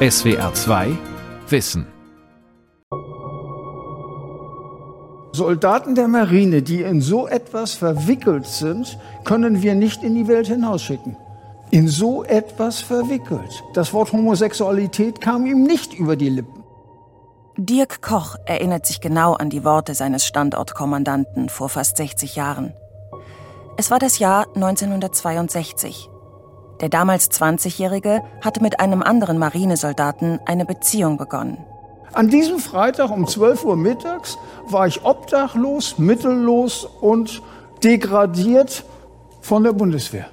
SWR 0.00 0.54
2 0.54 0.96
Wissen 1.48 1.84
Soldaten 5.32 5.96
der 5.96 6.06
Marine, 6.06 6.62
die 6.62 6.82
in 6.82 7.00
so 7.00 7.26
etwas 7.26 7.74
verwickelt 7.74 8.46
sind, 8.46 8.96
können 9.24 9.60
wir 9.60 9.74
nicht 9.74 10.04
in 10.04 10.14
die 10.14 10.28
Welt 10.28 10.46
hinausschicken. 10.46 11.16
In 11.72 11.88
so 11.88 12.22
etwas 12.22 12.78
verwickelt. 12.78 13.64
Das 13.74 13.92
Wort 13.92 14.12
Homosexualität 14.12 15.20
kam 15.20 15.46
ihm 15.46 15.64
nicht 15.64 15.94
über 15.94 16.14
die 16.14 16.28
Lippen. 16.28 16.62
Dirk 17.56 18.00
Koch 18.00 18.36
erinnert 18.46 18.86
sich 18.86 19.00
genau 19.00 19.32
an 19.32 19.50
die 19.50 19.64
Worte 19.64 19.96
seines 19.96 20.24
Standortkommandanten 20.24 21.48
vor 21.48 21.70
fast 21.70 21.96
60 21.96 22.36
Jahren. 22.36 22.72
Es 23.76 23.90
war 23.90 23.98
das 23.98 24.20
Jahr 24.20 24.46
1962. 24.54 26.08
Der 26.80 26.88
damals 26.88 27.30
20-Jährige 27.30 28.22
hatte 28.40 28.62
mit 28.62 28.80
einem 28.80 29.02
anderen 29.02 29.38
Marinesoldaten 29.38 30.40
eine 30.46 30.64
Beziehung 30.64 31.16
begonnen. 31.16 31.58
An 32.12 32.28
diesem 32.28 32.58
Freitag 32.58 33.10
um 33.10 33.26
12 33.26 33.64
Uhr 33.64 33.76
mittags 33.76 34.38
war 34.66 34.86
ich 34.86 35.04
obdachlos, 35.04 35.98
mittellos 35.98 36.84
und 36.84 37.42
degradiert 37.82 38.84
von 39.40 39.64
der 39.64 39.72
Bundeswehr. 39.72 40.28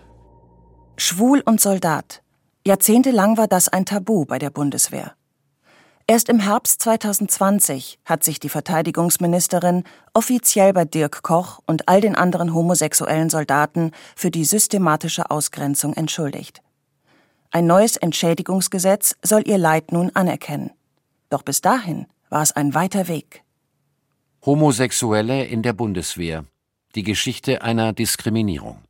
Schwul 0.98 1.42
und 1.46 1.60
Soldat. 1.60 2.22
Jahrzehntelang 2.66 3.38
war 3.38 3.48
das 3.48 3.68
ein 3.68 3.86
Tabu 3.86 4.26
bei 4.26 4.40
der 4.40 4.50
Bundeswehr. 4.50 5.14
Erst 6.08 6.30
im 6.30 6.40
Herbst 6.40 6.84
2020 6.84 7.98
hat 8.06 8.24
sich 8.24 8.40
die 8.40 8.50
Verteidigungsministerin 8.50 9.84
offiziell 10.14 10.72
bei 10.72 10.86
Dirk 10.86 11.24
Koch 11.24 11.62
und 11.66 11.88
all 11.88 12.00
den 12.00 12.16
anderen 12.16 12.54
homosexuellen 12.54 13.32
Soldaten 13.32 13.92
für 14.16 14.30
die 14.30 14.46
systematische 14.46 15.32
Ausgrenzung 15.32 15.94
entschuldigt. 15.94 16.62
Ein 17.50 17.66
neues 17.66 17.98
Entschädigungsgesetz 17.98 19.16
soll 19.24 19.48
ihr 19.48 19.58
Leid 19.58 19.92
nun 19.92 20.12
anerkennen. 20.14 20.70
Doch 21.30 21.42
bis 21.42 21.62
dahin 21.62 22.06
war 22.30 22.44
es 22.44 22.52
ein 22.52 22.76
weiter 22.76 23.08
Weg. 23.08 23.44
Homosexuelle 24.46 25.46
in 25.46 25.64
der 25.64 25.74
Bundeswehr. 25.74 26.46
Die 26.94 27.04
Geschichte 27.04 27.64
einer 27.64 27.94
Diskriminierung. 27.94 28.84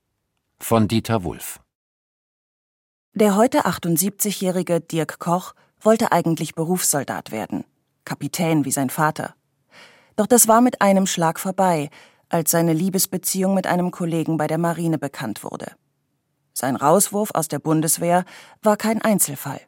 Von 0.59 0.89
Dieter 0.89 1.23
Wulff. 1.23 1.61
Der 3.13 3.37
heute 3.37 3.65
78-jährige 3.65 4.81
Dirk 4.81 5.19
Koch 5.19 5.53
wollte 5.85 6.11
eigentlich 6.11 6.55
Berufssoldat 6.55 7.31
werden, 7.31 7.63
Kapitän 8.03 8.65
wie 8.65 8.71
sein 8.71 8.89
Vater. 8.89 9.35
Doch 10.15 10.27
das 10.27 10.47
war 10.47 10.61
mit 10.61 10.81
einem 10.81 11.07
Schlag 11.07 11.39
vorbei, 11.39 11.89
als 12.29 12.51
seine 12.51 12.73
Liebesbeziehung 12.73 13.53
mit 13.53 13.67
einem 13.67 13.91
Kollegen 13.91 14.37
bei 14.37 14.47
der 14.47 14.57
Marine 14.57 14.97
bekannt 14.97 15.43
wurde. 15.43 15.71
Sein 16.53 16.75
Rauswurf 16.75 17.31
aus 17.33 17.47
der 17.47 17.59
Bundeswehr 17.59 18.25
war 18.61 18.77
kein 18.77 19.01
Einzelfall. 19.01 19.59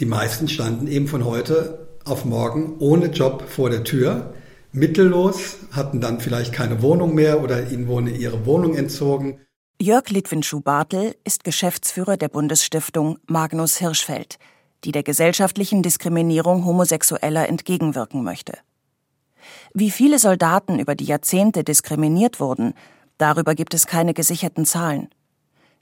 Die 0.00 0.06
meisten 0.06 0.48
standen 0.48 0.86
eben 0.86 1.08
von 1.08 1.24
heute 1.24 1.98
auf 2.04 2.24
morgen 2.24 2.78
ohne 2.78 3.06
Job 3.06 3.48
vor 3.48 3.70
der 3.70 3.84
Tür, 3.84 4.34
mittellos, 4.72 5.56
hatten 5.72 6.00
dann 6.00 6.20
vielleicht 6.20 6.52
keine 6.52 6.82
Wohnung 6.82 7.14
mehr 7.14 7.42
oder 7.42 7.70
ihnen 7.70 7.86
wurde 7.86 8.10
ihre 8.10 8.44
Wohnung 8.46 8.74
entzogen. 8.74 9.40
Jörg 9.80 10.08
Litwinschuh-Bartel 10.08 11.16
ist 11.24 11.44
Geschäftsführer 11.44 12.16
der 12.16 12.28
Bundesstiftung 12.28 13.18
Magnus 13.26 13.76
Hirschfeld, 13.76 14.38
die 14.84 14.92
der 14.92 15.02
gesellschaftlichen 15.02 15.82
Diskriminierung 15.82 16.64
Homosexueller 16.64 17.48
entgegenwirken 17.48 18.22
möchte. 18.22 18.54
Wie 19.72 19.90
viele 19.90 20.18
Soldaten 20.18 20.78
über 20.78 20.94
die 20.94 21.04
Jahrzehnte 21.04 21.64
diskriminiert 21.64 22.40
wurden, 22.40 22.74
darüber 23.18 23.54
gibt 23.54 23.74
es 23.74 23.86
keine 23.86 24.14
gesicherten 24.14 24.64
Zahlen. 24.64 25.08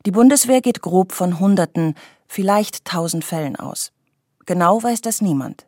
Die 0.06 0.10
Bundeswehr 0.10 0.60
geht 0.60 0.82
grob 0.82 1.12
von 1.12 1.38
Hunderten, 1.38 1.94
vielleicht 2.26 2.84
tausend 2.84 3.24
Fällen 3.24 3.56
aus. 3.56 3.92
Genau 4.46 4.82
weiß 4.82 5.00
das 5.00 5.20
niemand. 5.20 5.66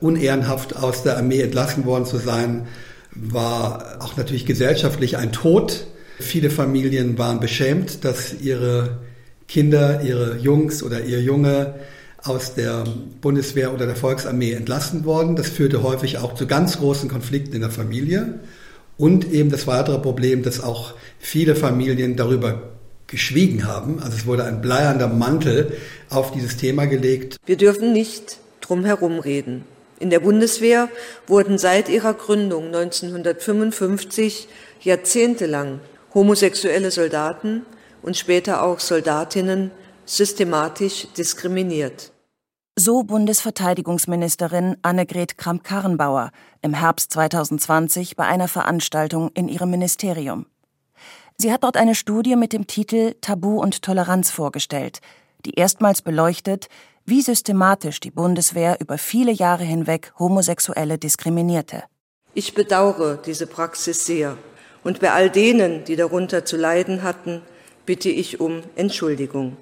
Unehrenhaft 0.00 0.76
aus 0.76 1.02
der 1.02 1.18
Armee 1.18 1.40
entlassen 1.42 1.84
worden 1.84 2.06
zu 2.06 2.18
sein, 2.18 2.66
war 3.14 3.98
auch 4.00 4.16
natürlich 4.16 4.46
gesellschaftlich 4.46 5.16
ein 5.16 5.32
Tod. 5.32 5.86
Viele 6.18 6.50
Familien 6.50 7.18
waren 7.18 7.40
beschämt, 7.40 8.04
dass 8.04 8.34
ihre 8.40 9.00
Kinder, 9.46 10.02
ihre 10.02 10.38
Jungs 10.38 10.82
oder 10.82 11.02
ihr 11.04 11.20
Junge 11.20 11.74
aus 12.24 12.54
der 12.54 12.84
Bundeswehr 13.20 13.72
oder 13.72 13.86
der 13.86 13.96
Volksarmee 13.96 14.52
entlassen 14.52 15.04
worden. 15.04 15.36
Das 15.36 15.48
führte 15.48 15.82
häufig 15.82 16.18
auch 16.18 16.34
zu 16.34 16.46
ganz 16.46 16.78
großen 16.78 17.08
Konflikten 17.08 17.54
in 17.54 17.60
der 17.60 17.70
Familie. 17.70 18.40
Und 18.96 19.30
eben 19.30 19.50
das 19.50 19.66
weitere 19.66 19.98
Problem, 19.98 20.42
dass 20.42 20.62
auch 20.62 20.94
viele 21.18 21.54
Familien 21.54 22.16
darüber 22.16 22.70
geschwiegen 23.06 23.66
haben. 23.66 24.00
Also 24.02 24.16
es 24.16 24.26
wurde 24.26 24.44
ein 24.44 24.62
bleiernder 24.62 25.08
Mantel 25.08 25.76
auf 26.08 26.32
dieses 26.32 26.56
Thema 26.56 26.86
gelegt. 26.86 27.36
Wir 27.44 27.56
dürfen 27.56 27.92
nicht 27.92 28.38
drum 28.60 28.84
herum 28.84 29.18
reden. 29.18 29.64
In 30.00 30.10
der 30.10 30.20
Bundeswehr 30.20 30.88
wurden 31.26 31.58
seit 31.58 31.88
ihrer 31.88 32.14
Gründung 32.14 32.66
1955 32.66 34.48
jahrzehntelang 34.80 35.80
homosexuelle 36.14 36.90
Soldaten 36.90 37.62
und 38.02 38.16
später 38.16 38.62
auch 38.62 38.80
Soldatinnen 38.80 39.70
systematisch 40.06 41.08
diskriminiert. 41.16 42.13
So 42.76 43.04
Bundesverteidigungsministerin 43.04 44.78
Annegret 44.82 45.38
Kramp-Karrenbauer 45.38 46.32
im 46.60 46.74
Herbst 46.74 47.12
2020 47.12 48.16
bei 48.16 48.24
einer 48.24 48.48
Veranstaltung 48.48 49.30
in 49.34 49.48
ihrem 49.48 49.70
Ministerium. 49.70 50.46
Sie 51.36 51.52
hat 51.52 51.62
dort 51.62 51.76
eine 51.76 51.94
Studie 51.94 52.34
mit 52.34 52.52
dem 52.52 52.66
Titel 52.66 53.14
Tabu 53.20 53.60
und 53.60 53.82
Toleranz 53.82 54.32
vorgestellt, 54.32 54.98
die 55.46 55.54
erstmals 55.54 56.02
beleuchtet, 56.02 56.66
wie 57.06 57.22
systematisch 57.22 58.00
die 58.00 58.10
Bundeswehr 58.10 58.80
über 58.80 58.98
viele 58.98 59.30
Jahre 59.30 59.62
hinweg 59.62 60.12
Homosexuelle 60.18 60.98
diskriminierte. 60.98 61.84
Ich 62.34 62.54
bedauere 62.54 63.18
diese 63.18 63.46
Praxis 63.46 64.04
sehr 64.04 64.36
und 64.82 64.98
bei 64.98 65.12
all 65.12 65.30
denen, 65.30 65.84
die 65.84 65.94
darunter 65.94 66.44
zu 66.44 66.56
leiden 66.56 67.04
hatten, 67.04 67.42
bitte 67.86 68.08
ich 68.08 68.40
um 68.40 68.64
Entschuldigung. 68.74 69.56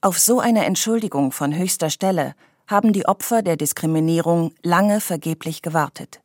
Auf 0.00 0.20
so 0.20 0.38
eine 0.38 0.64
Entschuldigung 0.64 1.32
von 1.32 1.52
höchster 1.52 1.90
Stelle 1.90 2.36
haben 2.68 2.92
die 2.92 3.06
Opfer 3.06 3.42
der 3.42 3.56
Diskriminierung 3.56 4.52
lange 4.62 5.00
vergeblich 5.00 5.60
gewartet. 5.60 6.20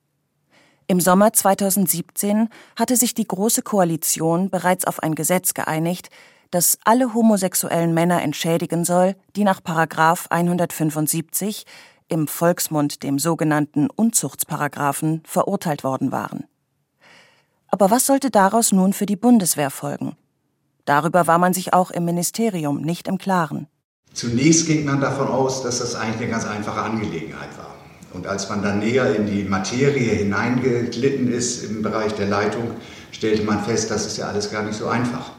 Im 0.86 1.02
Sommer 1.02 1.34
2017 1.34 2.50
hatte 2.76 2.96
sich 2.96 3.16
die 3.16 3.28
Große 3.28 3.64
Koalition 3.64 4.52
bereits 4.52 4.86
auf 4.86 5.02
ein 5.02 5.16
Gesetz 5.16 5.56
geeinigt, 5.56 6.12
das 6.52 6.78
alle 6.84 7.16
homosexuellen 7.16 7.96
Männer 7.96 8.22
entschädigen 8.22 8.86
soll, 8.86 9.16
die 9.36 9.44
nach 9.44 9.64
Paragraf 9.64 10.28
175 10.30 11.66
im 12.10 12.28
Volksmund 12.28 13.02
dem 13.02 13.18
sogenannten 13.18 13.90
Unzuchtsparagraphen 13.90 15.24
verurteilt 15.26 15.84
worden 15.84 16.12
waren. 16.12 16.46
Aber 17.70 17.90
was 17.90 18.06
sollte 18.06 18.30
daraus 18.30 18.72
nun 18.72 18.94
für 18.94 19.08
die 19.08 19.16
Bundeswehr 19.16 19.72
folgen? 19.72 20.16
Darüber 20.86 21.28
war 21.28 21.38
man 21.38 21.54
sich 21.54 21.74
auch 21.74 21.92
im 21.92 22.06
Ministerium 22.06 22.82
nicht 22.82 23.08
im 23.08 23.18
Klaren. 23.18 23.68
Zunächst 24.14 24.68
ging 24.68 24.86
man 24.86 25.02
davon 25.02 25.28
aus, 25.28 25.64
dass 25.64 25.80
das 25.80 25.96
eigentlich 25.96 26.22
eine 26.22 26.32
ganz 26.32 26.46
einfache 26.46 26.82
Angelegenheit 26.82 27.58
war. 27.58 27.74
Und 28.14 28.28
als 28.28 28.48
man 28.50 28.62
dann 28.62 28.80
näher 28.80 29.16
in 29.16 29.26
die 29.26 29.44
Materie 29.44 30.12
hineingeglitten 30.12 31.32
ist 31.32 31.64
im 31.64 31.82
Bereich 31.82 32.14
der 32.14 32.28
Leitung, 32.28 32.72
stellte 33.12 33.44
man 33.44 33.64
fest, 33.64 33.90
das 33.90 34.06
ist 34.06 34.18
ja 34.18 34.28
alles 34.28 34.52
gar 34.52 34.64
nicht 34.64 34.78
so 34.78 34.88
einfach. 34.88 35.32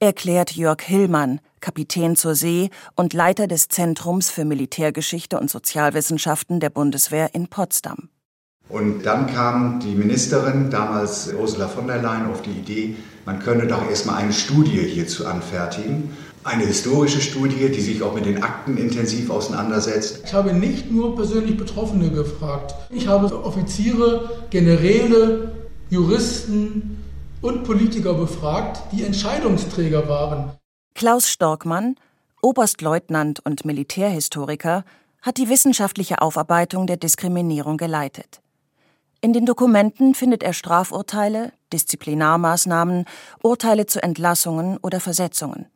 Erklärt 0.00 0.52
Jörg 0.52 0.80
Hillmann, 0.82 1.40
Kapitän 1.60 2.16
zur 2.16 2.34
See 2.34 2.70
und 2.94 3.12
Leiter 3.12 3.46
des 3.46 3.68
Zentrums 3.68 4.30
für 4.30 4.44
Militärgeschichte 4.44 5.38
und 5.38 5.50
Sozialwissenschaften 5.50 6.60
der 6.60 6.70
Bundeswehr 6.70 7.34
in 7.34 7.48
Potsdam. 7.48 8.08
Und 8.68 9.06
dann 9.06 9.26
kam 9.26 9.80
die 9.80 9.94
Ministerin, 9.94 10.70
damals 10.70 11.32
Ursula 11.32 11.68
von 11.68 11.86
der 11.86 12.02
Leyen, 12.02 12.26
auf 12.30 12.42
die 12.42 12.50
Idee, 12.50 12.96
man 13.24 13.38
könne 13.38 13.66
doch 13.66 13.88
erstmal 13.88 14.16
eine 14.16 14.32
Studie 14.32 14.78
hierzu 14.78 15.26
anfertigen. 15.26 16.16
Eine 16.44 16.64
historische 16.64 17.20
Studie, 17.20 17.68
die 17.68 17.80
sich 17.80 18.02
auch 18.02 18.14
mit 18.14 18.26
den 18.26 18.42
Akten 18.42 18.76
intensiv 18.76 19.30
auseinandersetzt. 19.30 20.22
Ich 20.24 20.32
habe 20.32 20.52
nicht 20.52 20.90
nur 20.90 21.16
persönlich 21.16 21.56
Betroffene 21.56 22.10
gefragt. 22.10 22.74
Ich 22.90 23.06
habe 23.06 23.44
Offiziere, 23.44 24.30
Generäle, 24.50 25.52
Juristen 25.90 27.02
und 27.42 27.64
Politiker 27.64 28.14
befragt, 28.14 28.80
die 28.92 29.04
Entscheidungsträger 29.04 30.08
waren. 30.08 30.52
Klaus 30.94 31.28
Storkmann, 31.28 31.96
Oberstleutnant 32.42 33.40
und 33.44 33.64
Militärhistoriker, 33.64 34.84
hat 35.20 35.36
die 35.38 35.48
wissenschaftliche 35.48 36.22
Aufarbeitung 36.22 36.86
der 36.86 36.96
Diskriminierung 36.96 37.76
geleitet. 37.76 38.40
In 39.20 39.32
den 39.32 39.46
Dokumenten 39.46 40.14
findet 40.14 40.44
er 40.44 40.52
Strafurteile, 40.52 41.52
Disziplinarmaßnahmen, 41.72 43.04
Urteile 43.42 43.86
zu 43.86 44.00
Entlassungen 44.00 44.76
oder 44.76 45.00
Versetzungen. 45.00 45.66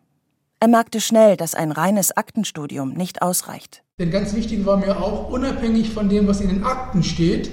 Er 0.60 0.68
merkte 0.68 1.00
schnell, 1.00 1.36
dass 1.36 1.56
ein 1.56 1.72
reines 1.72 2.16
Aktenstudium 2.16 2.92
nicht 2.92 3.20
ausreicht. 3.20 3.82
Denn 3.98 4.12
ganz 4.12 4.32
wichtig 4.32 4.64
war 4.64 4.76
mir 4.76 4.96
auch, 5.02 5.28
unabhängig 5.28 5.90
von 5.90 6.08
dem, 6.08 6.28
was 6.28 6.40
in 6.40 6.50
den 6.50 6.62
Akten 6.62 7.02
steht, 7.02 7.50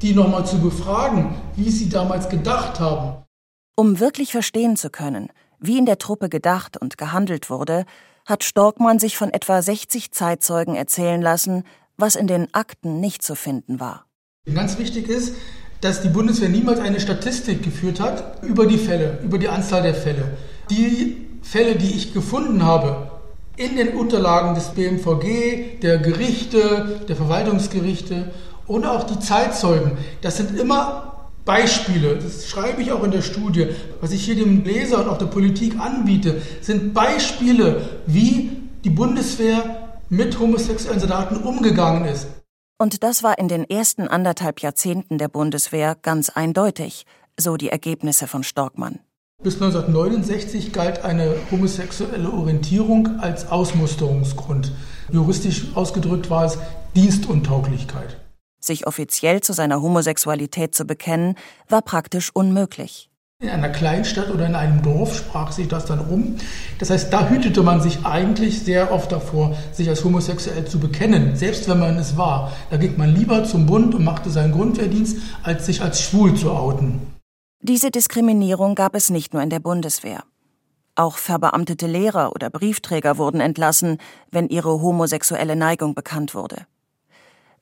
die 0.00 0.14
nochmal 0.14 0.46
zu 0.46 0.58
befragen, 0.58 1.34
wie 1.54 1.70
sie 1.70 1.90
damals 1.90 2.30
gedacht 2.30 2.80
haben. 2.80 3.22
Um 3.76 4.00
wirklich 4.00 4.32
verstehen 4.32 4.76
zu 4.76 4.88
können, 4.88 5.28
wie 5.58 5.76
in 5.76 5.84
der 5.84 5.98
Truppe 5.98 6.30
gedacht 6.30 6.78
und 6.78 6.96
gehandelt 6.96 7.50
wurde, 7.50 7.84
hat 8.24 8.42
Storkmann 8.42 8.98
sich 8.98 9.18
von 9.18 9.30
etwa 9.30 9.60
60 9.60 10.12
Zeitzeugen 10.12 10.76
erzählen 10.76 11.20
lassen, 11.20 11.62
was 11.98 12.16
in 12.16 12.26
den 12.26 12.52
Akten 12.54 13.00
nicht 13.00 13.22
zu 13.22 13.34
finden 13.34 13.80
war. 13.80 14.05
Ganz 14.54 14.78
wichtig 14.78 15.08
ist, 15.08 15.34
dass 15.80 16.02
die 16.02 16.08
Bundeswehr 16.08 16.48
niemals 16.48 16.78
eine 16.78 17.00
Statistik 17.00 17.64
geführt 17.64 17.98
hat 17.98 18.44
über 18.44 18.66
die 18.66 18.78
Fälle, 18.78 19.18
über 19.24 19.38
die 19.38 19.48
Anzahl 19.48 19.82
der 19.82 19.94
Fälle. 19.94 20.36
Die 20.70 21.26
Fälle, 21.42 21.74
die 21.74 21.90
ich 21.96 22.14
gefunden 22.14 22.64
habe 22.64 23.10
in 23.56 23.76
den 23.76 23.96
Unterlagen 23.96 24.54
des 24.54 24.68
BMVG, 24.68 25.80
der 25.82 25.98
Gerichte, 25.98 27.00
der 27.08 27.16
Verwaltungsgerichte 27.16 28.30
und 28.68 28.86
auch 28.86 29.04
die 29.04 29.18
Zeitzeugen, 29.18 29.92
das 30.20 30.36
sind 30.36 30.56
immer 30.56 31.26
Beispiele, 31.44 32.16
das 32.16 32.46
schreibe 32.48 32.82
ich 32.82 32.92
auch 32.92 33.02
in 33.02 33.10
der 33.10 33.22
Studie, 33.22 33.66
was 34.00 34.12
ich 34.12 34.24
hier 34.24 34.36
dem 34.36 34.64
Leser 34.64 35.00
und 35.00 35.08
auch 35.08 35.18
der 35.18 35.26
Politik 35.26 35.78
anbiete, 35.80 36.40
sind 36.60 36.94
Beispiele, 36.94 37.82
wie 38.06 38.52
die 38.84 38.90
Bundeswehr 38.90 39.88
mit 40.08 40.38
homosexuellen 40.38 41.00
Soldaten 41.00 41.36
umgegangen 41.36 42.04
ist. 42.04 42.28
Und 42.78 43.02
das 43.02 43.22
war 43.22 43.38
in 43.38 43.48
den 43.48 43.64
ersten 43.68 44.06
anderthalb 44.06 44.60
Jahrzehnten 44.60 45.16
der 45.16 45.28
Bundeswehr 45.28 45.96
ganz 46.00 46.28
eindeutig, 46.28 47.06
so 47.38 47.56
die 47.56 47.70
Ergebnisse 47.70 48.26
von 48.26 48.42
Storkmann. 48.42 49.00
Bis 49.42 49.54
1969 49.54 50.72
galt 50.72 51.04
eine 51.04 51.36
homosexuelle 51.50 52.30
Orientierung 52.30 53.20
als 53.20 53.48
Ausmusterungsgrund. 53.50 54.72
Juristisch 55.10 55.74
ausgedrückt 55.74 56.28
war 56.30 56.44
es 56.44 56.58
Dienstuntauglichkeit. 56.94 58.18
Sich 58.60 58.86
offiziell 58.86 59.42
zu 59.42 59.52
seiner 59.52 59.80
Homosexualität 59.80 60.74
zu 60.74 60.84
bekennen, 60.84 61.36
war 61.68 61.82
praktisch 61.82 62.30
unmöglich. 62.34 63.08
In 63.38 63.50
einer 63.50 63.68
Kleinstadt 63.68 64.30
oder 64.30 64.46
in 64.46 64.54
einem 64.54 64.80
Dorf 64.80 65.14
sprach 65.14 65.52
sich 65.52 65.68
das 65.68 65.84
dann 65.84 65.98
rum. 65.98 66.36
Das 66.78 66.88
heißt, 66.88 67.12
da 67.12 67.28
hütete 67.28 67.62
man 67.62 67.82
sich 67.82 68.06
eigentlich 68.06 68.62
sehr 68.62 68.90
oft 68.90 69.12
davor, 69.12 69.54
sich 69.72 69.90
als 69.90 70.02
homosexuell 70.04 70.64
zu 70.64 70.80
bekennen, 70.80 71.36
selbst 71.36 71.68
wenn 71.68 71.78
man 71.78 71.98
es 71.98 72.16
war. 72.16 72.50
Da 72.70 72.78
ging 72.78 72.96
man 72.96 73.14
lieber 73.14 73.44
zum 73.44 73.66
Bund 73.66 73.94
und 73.94 74.04
machte 74.04 74.30
seinen 74.30 74.52
Grundwehrdienst, 74.52 75.18
als 75.42 75.66
sich 75.66 75.82
als 75.82 76.00
schwul 76.00 76.34
zu 76.34 76.50
outen. 76.50 77.14
Diese 77.60 77.90
Diskriminierung 77.90 78.74
gab 78.74 78.94
es 78.94 79.10
nicht 79.10 79.34
nur 79.34 79.42
in 79.42 79.50
der 79.50 79.60
Bundeswehr. 79.60 80.24
Auch 80.94 81.18
verbeamtete 81.18 81.86
Lehrer 81.86 82.32
oder 82.34 82.48
Briefträger 82.48 83.18
wurden 83.18 83.42
entlassen, 83.42 83.98
wenn 84.30 84.48
ihre 84.48 84.80
homosexuelle 84.80 85.56
Neigung 85.56 85.94
bekannt 85.94 86.34
wurde. 86.34 86.66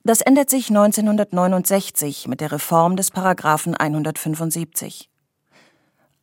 Das 0.05 0.21
ändert 0.21 0.51
sich 0.51 0.69
1969 0.69 2.29
mit 2.29 2.41
der 2.41 2.53
Reform 2.53 2.95
des 2.95 3.11
Paragraphen 3.11 3.75
175. 3.75 5.11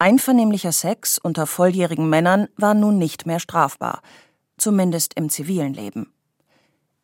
Einvernehmlicher 0.01 0.71
Sex 0.71 1.19
unter 1.19 1.45
volljährigen 1.45 2.09
Männern 2.09 2.47
war 2.57 2.73
nun 2.73 2.97
nicht 2.97 3.27
mehr 3.27 3.39
strafbar, 3.39 4.01
zumindest 4.57 5.13
im 5.13 5.29
zivilen 5.29 5.75
Leben. 5.75 6.11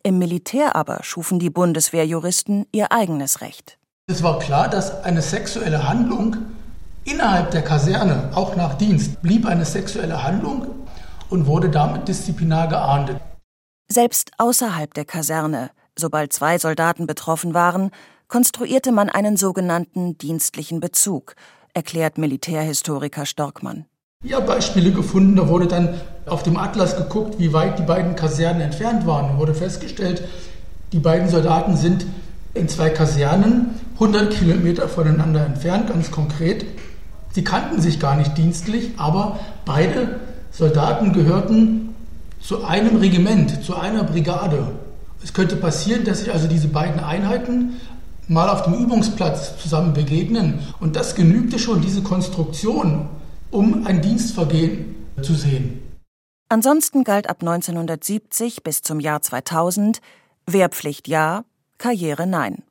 Im 0.01 0.17
Militär 0.17 0.75
aber 0.75 1.03
schufen 1.03 1.37
die 1.37 1.51
Bundeswehrjuristen 1.51 2.65
ihr 2.71 2.91
eigenes 2.91 3.41
Recht. 3.41 3.77
Es 4.07 4.23
war 4.23 4.39
klar, 4.39 4.67
dass 4.67 5.03
eine 5.03 5.21
sexuelle 5.21 5.87
Handlung 5.87 6.37
innerhalb 7.03 7.51
der 7.51 7.61
Kaserne, 7.61 8.31
auch 8.33 8.55
nach 8.55 8.73
Dienst, 8.79 9.21
blieb 9.21 9.45
eine 9.45 9.65
sexuelle 9.65 10.23
Handlung 10.23 10.65
und 11.29 11.45
wurde 11.45 11.69
damit 11.69 12.07
disziplinar 12.07 12.67
geahndet. 12.67 13.19
Selbst 13.87 14.31
außerhalb 14.39 14.91
der 14.95 15.05
Kaserne, 15.05 15.69
sobald 15.95 16.33
zwei 16.33 16.57
Soldaten 16.57 17.05
betroffen 17.05 17.53
waren, 17.53 17.91
konstruierte 18.27 18.91
man 18.91 19.11
einen 19.11 19.37
sogenannten 19.37 20.17
dienstlichen 20.17 20.79
Bezug– 20.79 21.35
erklärt 21.77 22.17
Militärhistoriker 22.17 23.27
Storkmann. 23.27 23.85
Ja, 24.23 24.39
Beispiele 24.39 24.91
gefunden. 24.91 25.35
Da 25.35 25.47
wurde 25.47 25.67
dann 25.67 26.01
auf 26.25 26.41
dem 26.41 26.57
Atlas 26.57 26.97
geguckt, 26.97 27.35
wie 27.37 27.53
weit 27.53 27.77
die 27.77 27.83
beiden 27.83 28.15
Kasernen 28.15 28.61
entfernt 28.63 29.05
waren. 29.05 29.33
Da 29.33 29.37
wurde 29.37 29.53
festgestellt, 29.53 30.23
die 30.91 30.97
beiden 30.97 31.29
Soldaten 31.29 31.77
sind 31.77 32.07
in 32.55 32.67
zwei 32.67 32.89
Kasernen 32.89 33.75
100 33.93 34.33
Kilometer 34.33 34.89
voneinander 34.89 35.45
entfernt, 35.45 35.89
ganz 35.89 36.09
konkret. 36.09 36.65
Sie 37.33 37.43
kannten 37.43 37.79
sich 37.79 37.99
gar 37.99 38.15
nicht 38.15 38.35
dienstlich, 38.39 38.93
aber 38.97 39.39
beide 39.63 40.19
Soldaten 40.49 41.13
gehörten 41.13 41.93
zu 42.41 42.65
einem 42.65 42.95
Regiment, 42.95 43.63
zu 43.63 43.75
einer 43.75 44.03
Brigade. 44.03 44.67
Es 45.23 45.31
könnte 45.31 45.55
passieren, 45.55 46.05
dass 46.05 46.21
sich 46.21 46.33
also 46.33 46.47
diese 46.47 46.69
beiden 46.69 46.99
Einheiten 46.99 47.79
mal 48.27 48.49
auf 48.49 48.63
dem 48.63 48.73
Übungsplatz 48.73 49.57
zusammen 49.57 49.93
begegnen. 49.93 50.59
Und 50.79 50.95
das 50.95 51.15
genügte 51.15 51.59
schon, 51.59 51.81
diese 51.81 52.01
Konstruktion, 52.01 53.09
um 53.51 53.85
ein 53.85 54.01
Dienstvergehen 54.01 54.95
zu 55.21 55.33
sehen. 55.33 55.81
Ansonsten 56.49 57.03
galt 57.03 57.29
ab 57.29 57.37
1970 57.41 58.63
bis 58.63 58.81
zum 58.81 58.99
Jahr 58.99 59.21
2000 59.21 59.99
Wehrpflicht 60.45 61.07
ja, 61.07 61.43
Karriere 61.77 62.25
nein. 62.25 62.63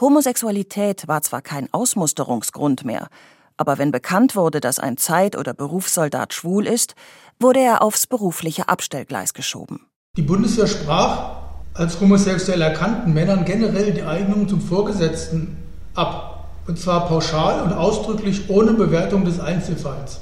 Homosexualität 0.00 1.06
war 1.06 1.22
zwar 1.22 1.42
kein 1.42 1.72
Ausmusterungsgrund 1.72 2.84
mehr, 2.84 3.08
aber 3.56 3.78
wenn 3.78 3.92
bekannt 3.92 4.34
wurde, 4.34 4.60
dass 4.60 4.78
ein 4.80 4.96
Zeit- 4.96 5.36
oder 5.36 5.54
Berufssoldat 5.54 6.34
schwul 6.34 6.66
ist, 6.66 6.94
wurde 7.38 7.60
er 7.60 7.82
aufs 7.82 8.06
berufliche 8.06 8.68
Abstellgleis 8.68 9.32
geschoben. 9.34 9.86
Die 10.16 10.22
Bundeswehr 10.22 10.66
sprach 10.66 11.41
als 11.74 12.00
homosexuell 12.00 12.60
erkannten 12.60 13.12
Männern 13.12 13.44
generell 13.44 13.92
die 13.92 14.02
Eignung 14.02 14.48
zum 14.48 14.60
Vorgesetzten 14.60 15.56
ab. 15.94 16.48
Und 16.66 16.78
zwar 16.78 17.08
pauschal 17.08 17.62
und 17.62 17.72
ausdrücklich 17.72 18.48
ohne 18.48 18.72
Bewertung 18.72 19.24
des 19.24 19.40
Einzelfalls. 19.40 20.20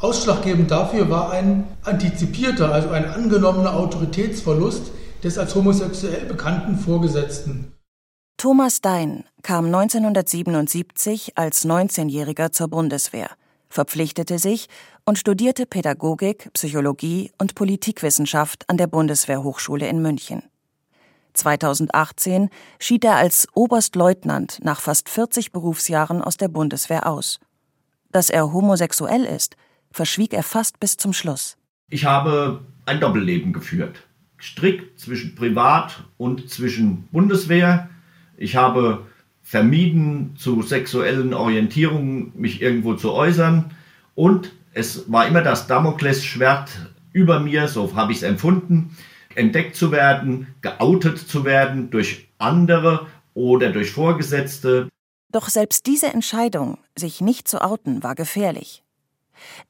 Ausschlaggebend 0.00 0.70
dafür 0.70 1.10
war 1.10 1.30
ein 1.30 1.64
antizipierter, 1.84 2.72
also 2.72 2.90
ein 2.90 3.04
angenommener 3.04 3.74
Autoritätsverlust 3.74 4.90
des 5.22 5.38
als 5.38 5.54
homosexuell 5.54 6.24
bekannten 6.26 6.76
Vorgesetzten. 6.76 7.72
Thomas 8.36 8.80
Dein 8.80 9.24
kam 9.42 9.66
1977 9.66 11.36
als 11.36 11.64
19-Jähriger 11.64 12.50
zur 12.50 12.68
Bundeswehr, 12.68 13.30
verpflichtete 13.68 14.40
sich 14.40 14.68
und 15.04 15.18
studierte 15.18 15.66
Pädagogik, 15.66 16.52
Psychologie 16.52 17.30
und 17.38 17.54
Politikwissenschaft 17.54 18.68
an 18.68 18.78
der 18.78 18.88
Bundeswehrhochschule 18.88 19.86
in 19.86 20.02
München. 20.02 20.42
2018 21.34 22.50
schied 22.78 23.04
er 23.04 23.16
als 23.16 23.48
Oberstleutnant 23.54 24.60
nach 24.62 24.80
fast 24.80 25.08
40 25.08 25.52
Berufsjahren 25.52 26.22
aus 26.22 26.36
der 26.36 26.48
Bundeswehr 26.48 27.06
aus. 27.06 27.40
Dass 28.10 28.30
er 28.30 28.52
homosexuell 28.52 29.24
ist, 29.24 29.56
verschwieg 29.90 30.32
er 30.32 30.42
fast 30.42 30.80
bis 30.80 30.96
zum 30.96 31.12
Schluss. 31.12 31.56
Ich 31.88 32.04
habe 32.04 32.62
ein 32.86 33.00
Doppelleben 33.00 33.52
geführt. 33.52 34.02
Strikt 34.40 34.98
zwischen 34.98 35.34
Privat 35.34 36.04
und 36.16 36.50
zwischen 36.50 37.08
Bundeswehr. 37.12 37.88
Ich 38.36 38.56
habe 38.56 39.06
vermieden, 39.42 40.34
zu 40.36 40.62
sexuellen 40.62 41.34
Orientierungen 41.34 42.32
mich 42.34 42.60
irgendwo 42.60 42.94
zu 42.94 43.12
äußern. 43.12 43.72
Und 44.14 44.52
es 44.72 45.10
war 45.10 45.26
immer 45.26 45.42
das 45.42 45.66
Damoklesschwert 45.66 46.70
über 47.12 47.40
mir, 47.40 47.68
so 47.68 47.94
habe 47.94 48.12
ich 48.12 48.18
es 48.18 48.24
empfunden 48.24 48.96
entdeckt 49.36 49.76
zu 49.76 49.92
werden, 49.92 50.54
geoutet 50.60 51.18
zu 51.18 51.44
werden 51.44 51.90
durch 51.90 52.28
andere 52.38 53.06
oder 53.34 53.70
durch 53.70 53.92
Vorgesetzte. 53.92 54.88
Doch 55.30 55.48
selbst 55.48 55.86
diese 55.86 56.08
Entscheidung, 56.08 56.78
sich 56.96 57.20
nicht 57.20 57.48
zu 57.48 57.62
outen, 57.62 58.02
war 58.02 58.14
gefährlich. 58.14 58.82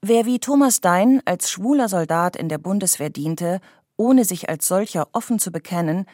Wer 0.00 0.26
wie 0.26 0.38
Thomas 0.38 0.80
Dein 0.80 1.22
als 1.24 1.50
schwuler 1.50 1.88
Soldat 1.88 2.36
in 2.36 2.48
der 2.48 2.58
Bundeswehr 2.58 3.10
diente, 3.10 3.60
ohne 3.96 4.24
sich 4.24 4.48
als 4.48 4.66
solcher 4.66 5.08
offen 5.12 5.38
zu 5.38 5.52
bekennen, 5.52 6.06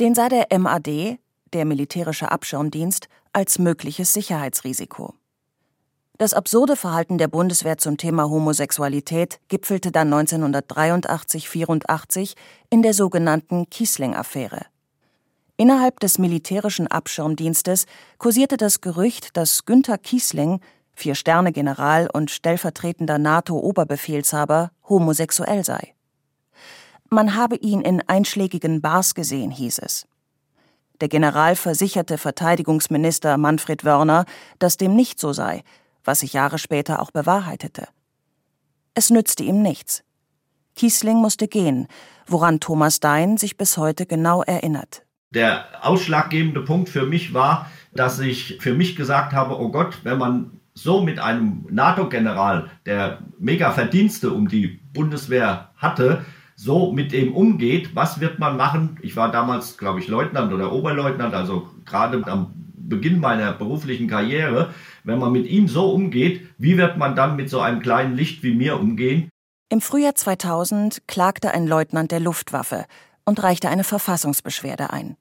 den 0.00 0.14
sah 0.14 0.28
der 0.28 0.46
MAD, 0.58 1.18
der 1.52 1.64
militärische 1.64 2.30
Abschirmdienst, 2.30 3.08
als 3.32 3.58
mögliches 3.58 4.12
Sicherheitsrisiko. 4.12 5.14
Das 6.18 6.32
absurde 6.32 6.76
Verhalten 6.76 7.18
der 7.18 7.28
Bundeswehr 7.28 7.76
zum 7.76 7.98
Thema 7.98 8.30
Homosexualität 8.30 9.38
gipfelte 9.48 9.92
dann 9.92 10.10
1983-84 10.14 12.32
in 12.70 12.80
der 12.80 12.94
sogenannten 12.94 13.68
Kiesling-Affäre. 13.68 14.62
Innerhalb 15.58 16.00
des 16.00 16.18
militärischen 16.18 16.86
Abschirmdienstes 16.86 17.84
kursierte 18.16 18.56
das 18.56 18.80
Gerücht, 18.80 19.36
dass 19.36 19.66
Günther 19.66 19.98
Kiesling, 19.98 20.60
Vier-Sterne-General 20.94 22.08
und 22.10 22.30
stellvertretender 22.30 23.18
NATO-Oberbefehlshaber, 23.18 24.70
homosexuell 24.88 25.64
sei. 25.64 25.92
Man 27.10 27.36
habe 27.36 27.56
ihn 27.56 27.82
in 27.82 28.02
einschlägigen 28.06 28.80
Bars 28.80 29.14
gesehen, 29.14 29.50
hieß 29.50 29.80
es. 29.80 30.06
Der 31.02 31.08
General 31.08 31.56
versicherte 31.56 32.16
Verteidigungsminister 32.16 33.36
Manfred 33.36 33.84
Wörner, 33.84 34.24
dass 34.58 34.78
dem 34.78 34.96
nicht 34.96 35.20
so 35.20 35.34
sei, 35.34 35.62
was 36.06 36.20
sich 36.20 36.32
Jahre 36.32 36.58
später 36.58 37.00
auch 37.00 37.10
bewahrheitete. 37.10 37.88
Es 38.94 39.10
nützte 39.10 39.42
ihm 39.42 39.62
nichts. 39.62 40.02
Kiesling 40.74 41.16
musste 41.16 41.48
gehen, 41.48 41.88
woran 42.26 42.60
Thomas 42.60 43.00
Dein 43.00 43.36
sich 43.36 43.56
bis 43.56 43.76
heute 43.76 44.06
genau 44.06 44.42
erinnert. 44.42 45.04
Der 45.30 45.66
ausschlaggebende 45.82 46.62
Punkt 46.62 46.88
für 46.88 47.06
mich 47.06 47.34
war, 47.34 47.70
dass 47.92 48.20
ich 48.20 48.58
für 48.60 48.74
mich 48.74 48.96
gesagt 48.96 49.32
habe, 49.32 49.58
oh 49.58 49.70
Gott, 49.70 49.98
wenn 50.04 50.18
man 50.18 50.60
so 50.74 51.00
mit 51.00 51.18
einem 51.18 51.66
NATO-General, 51.70 52.70
der 52.84 53.18
mega 53.38 53.70
Verdienste 53.72 54.30
um 54.30 54.48
die 54.48 54.80
Bundeswehr 54.92 55.70
hatte, 55.76 56.24
so 56.54 56.92
mit 56.92 57.12
dem 57.12 57.34
umgeht, 57.34 57.94
was 57.94 58.20
wird 58.20 58.38
man 58.38 58.56
machen? 58.56 58.98
Ich 59.02 59.16
war 59.16 59.30
damals, 59.30 59.78
glaube 59.78 60.00
ich, 60.00 60.08
Leutnant 60.08 60.52
oder 60.52 60.72
Oberleutnant, 60.72 61.34
also 61.34 61.68
gerade 61.84 62.22
am 62.26 62.52
Beginn 62.76 63.20
meiner 63.20 63.52
beruflichen 63.52 64.08
Karriere. 64.08 64.70
Wenn 65.06 65.20
man 65.20 65.30
mit 65.30 65.46
ihm 65.46 65.68
so 65.68 65.92
umgeht, 65.92 66.48
wie 66.58 66.76
wird 66.76 66.98
man 66.98 67.14
dann 67.14 67.36
mit 67.36 67.48
so 67.48 67.60
einem 67.60 67.80
kleinen 67.80 68.16
Licht 68.16 68.42
wie 68.42 68.54
mir 68.54 68.80
umgehen? 68.80 69.30
Im 69.68 69.80
Frühjahr 69.80 70.16
2000 70.16 71.06
klagte 71.06 71.52
ein 71.54 71.68
Leutnant 71.68 72.10
der 72.10 72.18
Luftwaffe 72.18 72.86
und 73.24 73.40
reichte 73.40 73.68
eine 73.68 73.84
Verfassungsbeschwerde 73.84 74.90
ein. 74.90 75.16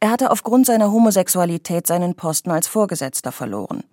Er 0.00 0.10
hatte 0.10 0.30
aufgrund 0.30 0.64
seiner 0.64 0.90
Homosexualität 0.90 1.86
seinen 1.86 2.14
Posten 2.14 2.50
als 2.50 2.66
Vorgesetzter 2.66 3.30
verloren. 3.30 3.84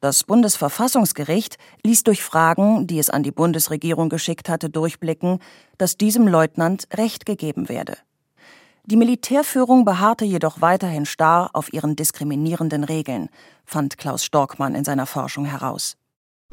Das 0.00 0.22
Bundesverfassungsgericht 0.24 1.56
ließ 1.82 2.04
durch 2.04 2.22
Fragen, 2.22 2.86
die 2.86 2.98
es 2.98 3.08
an 3.08 3.22
die 3.22 3.30
Bundesregierung 3.30 4.10
geschickt 4.10 4.50
hatte, 4.50 4.68
durchblicken, 4.68 5.38
dass 5.78 5.96
diesem 5.96 6.28
Leutnant 6.28 6.88
Recht 6.92 7.24
gegeben 7.24 7.70
werde. 7.70 7.96
Die 8.84 8.96
Militärführung 8.96 9.84
beharrte 9.84 10.24
jedoch 10.24 10.60
weiterhin 10.60 11.06
starr 11.06 11.50
auf 11.52 11.72
ihren 11.72 11.94
diskriminierenden 11.94 12.82
Regeln, 12.82 13.28
fand 13.64 13.96
Klaus 13.96 14.24
Storkmann 14.24 14.74
in 14.74 14.82
seiner 14.82 15.06
Forschung 15.06 15.44
heraus. 15.44 15.96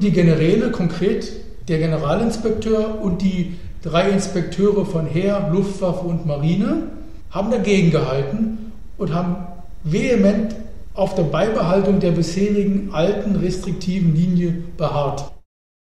Die 0.00 0.12
Generäle, 0.12 0.70
konkret 0.70 1.28
der 1.68 1.78
Generalinspekteur 1.78 3.02
und 3.02 3.20
die 3.20 3.58
drei 3.82 4.10
Inspekteure 4.10 4.86
von 4.86 5.06
Heer, 5.06 5.50
Luftwaffe 5.52 6.06
und 6.06 6.24
Marine, 6.24 6.90
haben 7.30 7.50
dagegen 7.50 7.90
gehalten 7.90 8.72
und 8.96 9.12
haben 9.12 9.46
vehement 9.82 10.54
auf 10.94 11.16
der 11.16 11.24
Beibehaltung 11.24 11.98
der 11.98 12.12
bisherigen 12.12 12.90
alten 12.92 13.36
restriktiven 13.36 14.14
Linie 14.14 14.62
beharrt. 14.76 15.32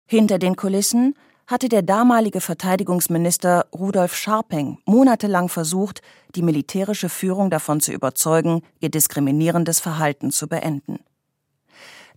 Hinter 0.08 0.40
den 0.40 0.56
Kulissen 0.56 1.16
hatte 1.52 1.68
der 1.68 1.82
damalige 1.82 2.40
Verteidigungsminister 2.40 3.68
Rudolf 3.74 4.16
Scharping 4.16 4.80
monatelang 4.86 5.50
versucht, 5.50 6.02
die 6.34 6.42
militärische 6.42 7.10
Führung 7.10 7.50
davon 7.50 7.82
zu 7.82 7.92
überzeugen, 7.92 8.62
ihr 8.80 8.90
diskriminierendes 8.90 9.82
Verhalten 9.82 10.32
zu 10.32 10.48
beenden. 10.48 11.00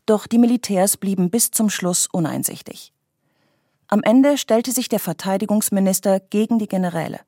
Doch 0.07 0.26
die 0.26 0.38
Militärs 0.38 0.97
blieben 0.97 1.31
bis 1.31 1.50
zum 1.50 1.69
Schluss 1.69 2.07
uneinsichtig. 2.07 2.93
Am 3.88 4.03
Ende 4.03 4.38
stellte 4.38 4.71
sich 4.71 4.88
der 4.88 5.00
Verteidigungsminister 5.00 6.21
gegen 6.21 6.59
die 6.59 6.69
Generäle. 6.69 7.21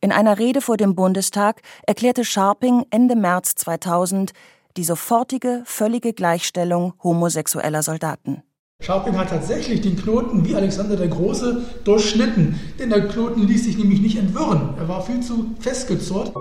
In 0.00 0.12
einer 0.12 0.38
Rede 0.38 0.60
vor 0.60 0.76
dem 0.76 0.94
Bundestag 0.94 1.62
erklärte 1.86 2.24
Scharping 2.24 2.84
Ende 2.90 3.16
März 3.16 3.54
2000, 3.56 4.32
die 4.76 4.84
sofortige, 4.84 5.62
völlige 5.64 6.12
Gleichstellung 6.12 6.94
homosexueller 7.02 7.82
Soldaten. 7.82 8.42
Scharping 8.88 9.18
hat 9.18 9.28
tatsächlich 9.28 9.82
den 9.82 9.96
Knoten 9.96 10.46
wie 10.46 10.54
Alexander 10.54 10.96
der 10.96 11.08
Große 11.08 11.62
durchschnitten, 11.84 12.58
denn 12.78 12.88
der 12.88 13.06
Knoten 13.06 13.42
ließ 13.46 13.64
sich 13.64 13.76
nämlich 13.76 14.00
nicht 14.00 14.16
entwirren. 14.16 14.74
Er 14.78 14.88
war 14.88 15.02
viel 15.02 15.20
zu 15.20 15.54
festgezurrt. 15.60 16.32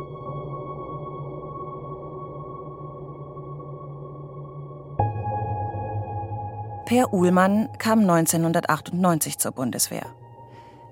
Per 6.85 7.11
Uhlmann 7.11 7.67
kam 7.79 7.99
1998 7.99 9.39
zur 9.39 9.51
Bundeswehr. 9.51 10.05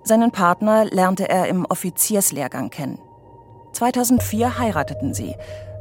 Seinen 0.04 0.32
Partner 0.32 0.84
lernte 0.84 1.30
er 1.30 1.48
im 1.48 1.64
Offizierslehrgang 1.64 2.70
kennen. 2.70 3.00
2004 3.72 4.60
heirateten 4.60 5.14
sie, 5.14 5.36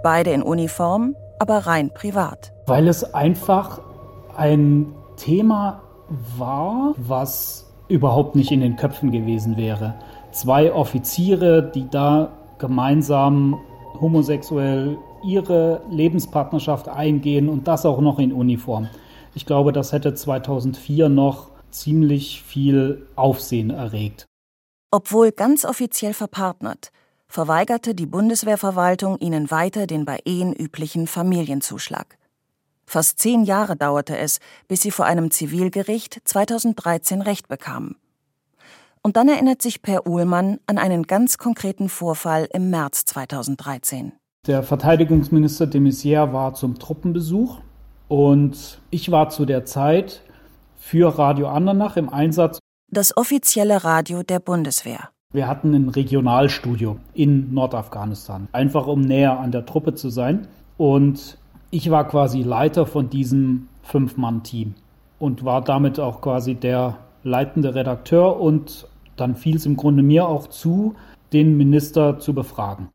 beide 0.05 0.31
in 0.31 0.43
Uniform, 0.43 1.17
aber 1.41 1.67
rein 1.67 1.91
privat. 1.93 2.53
Weil 2.67 2.87
es 2.87 3.13
einfach 3.13 3.81
ein 4.37 4.95
Thema 5.17 5.83
war, 6.37 6.95
was 6.97 7.73
überhaupt 7.89 8.35
nicht 8.35 8.51
in 8.51 8.61
den 8.61 8.77
Köpfen 8.77 9.11
gewesen 9.11 9.57
wäre. 9.57 9.95
Zwei 10.33 10.73
Offiziere, 10.73 11.71
die 11.75 11.89
da 11.89 12.33
gemeinsam 12.59 13.61
homosexuell 14.01 14.99
ihre 15.25 15.83
Lebenspartnerschaft 15.91 16.89
eingehen 16.89 17.49
und 17.49 17.69
das 17.69 17.87
auch 17.87 18.01
noch 18.01 18.19
in 18.19 18.33
Uniform. 18.33 18.89
Ich 19.35 19.47
glaube, 19.47 19.73
das 19.73 19.93
hätte 19.93 20.15
2004 20.15 21.09
noch 21.09 21.51
ziemlich 21.71 22.43
viel 22.43 23.07
Aufsehen 23.17 23.71
erregt. 23.71 24.27
Obwohl 24.91 25.33
ganz 25.33 25.65
offiziell 25.65 26.15
verpartnert, 26.15 26.91
verweigerte 27.27 27.95
die 27.95 28.07
Bundeswehrverwaltung 28.07 29.19
ihnen 29.19 29.51
weiter 29.51 29.87
den 29.87 30.05
bei 30.05 30.21
Ehen 30.25 30.53
üblichen 30.53 31.09
Familienzuschlag. 31.09 32.17
Fast 32.87 33.19
zehn 33.19 33.45
Jahre 33.45 33.77
dauerte 33.77 34.17
es, 34.17 34.41
bis 34.69 34.83
sie 34.83 34.91
vor 34.91 35.07
einem 35.07 35.31
Zivilgericht 35.31 36.21
2013 36.25 37.23
Recht 37.23 37.49
bekamen. 37.49 37.97
Und 39.03 39.17
dann 39.17 39.29
erinnert 39.29 39.61
sich 39.61 39.83
Per 39.83 40.07
Uhlmann 40.07 40.59
an 40.67 40.79
einen 40.79 41.03
ganz 41.03 41.37
konkreten 41.37 41.89
Vorfall 41.89 42.49
im 42.53 42.71
März 42.71 43.05
2013. 43.05 44.13
Der 44.47 44.63
Verteidigungsminister 44.63 45.67
de 45.67 45.81
Maizière 45.81 46.33
war 46.33 46.55
zum 46.55 46.79
Truppenbesuch 46.79 47.61
und 48.09 48.81
ich 48.91 49.11
war 49.11 49.29
zu 49.29 49.45
der 49.45 49.65
Zeit 49.65 50.23
für 50.77 51.19
Radio 51.19 51.49
Andernach 51.49 51.97
im 51.97 52.09
Einsatz. 52.09 52.59
Das 52.91 53.17
offizielle 53.17 53.85
Radio 53.85 54.23
der 54.23 54.41
Bundeswehr. 54.41 55.11
Wir 55.33 55.49
hatten 55.49 55.75
ein 55.75 55.89
Regionalstudio 55.89 56.99
in 57.13 57.53
Nordafghanistan, 57.53 58.49
einfach 58.53 58.87
um 58.87 59.01
näher 59.01 59.41
an 59.41 59.51
der 59.51 59.67
Truppe 59.67 59.95
zu 59.95 60.09
sein. 60.09 60.47
Und 60.77 61.39
ich 61.75 61.91
war 61.91 62.07
quasi 62.07 62.43
Leiter 62.43 62.87
von 62.87 63.11
diesem 63.11 63.69
Fünf-Mann-Team 63.83 64.75
und 65.19 65.45
war 65.45 65.61
damit 65.61 65.99
auch 65.99 66.21
quasi 66.21 66.55
der 66.55 66.99
leitende 67.25 67.75
Redakteur. 67.75 68.41
Und 68.41 68.87
dann 69.17 69.35
fiel 69.35 69.57
es 69.57 69.67
im 69.67 69.77
Grunde 69.77 70.05
mir 70.05 70.29
auch 70.29 70.47
zu, 70.47 70.95
den 71.33 71.57
Minister 71.57 72.21
zu 72.21 72.33
befragen. 72.33 72.91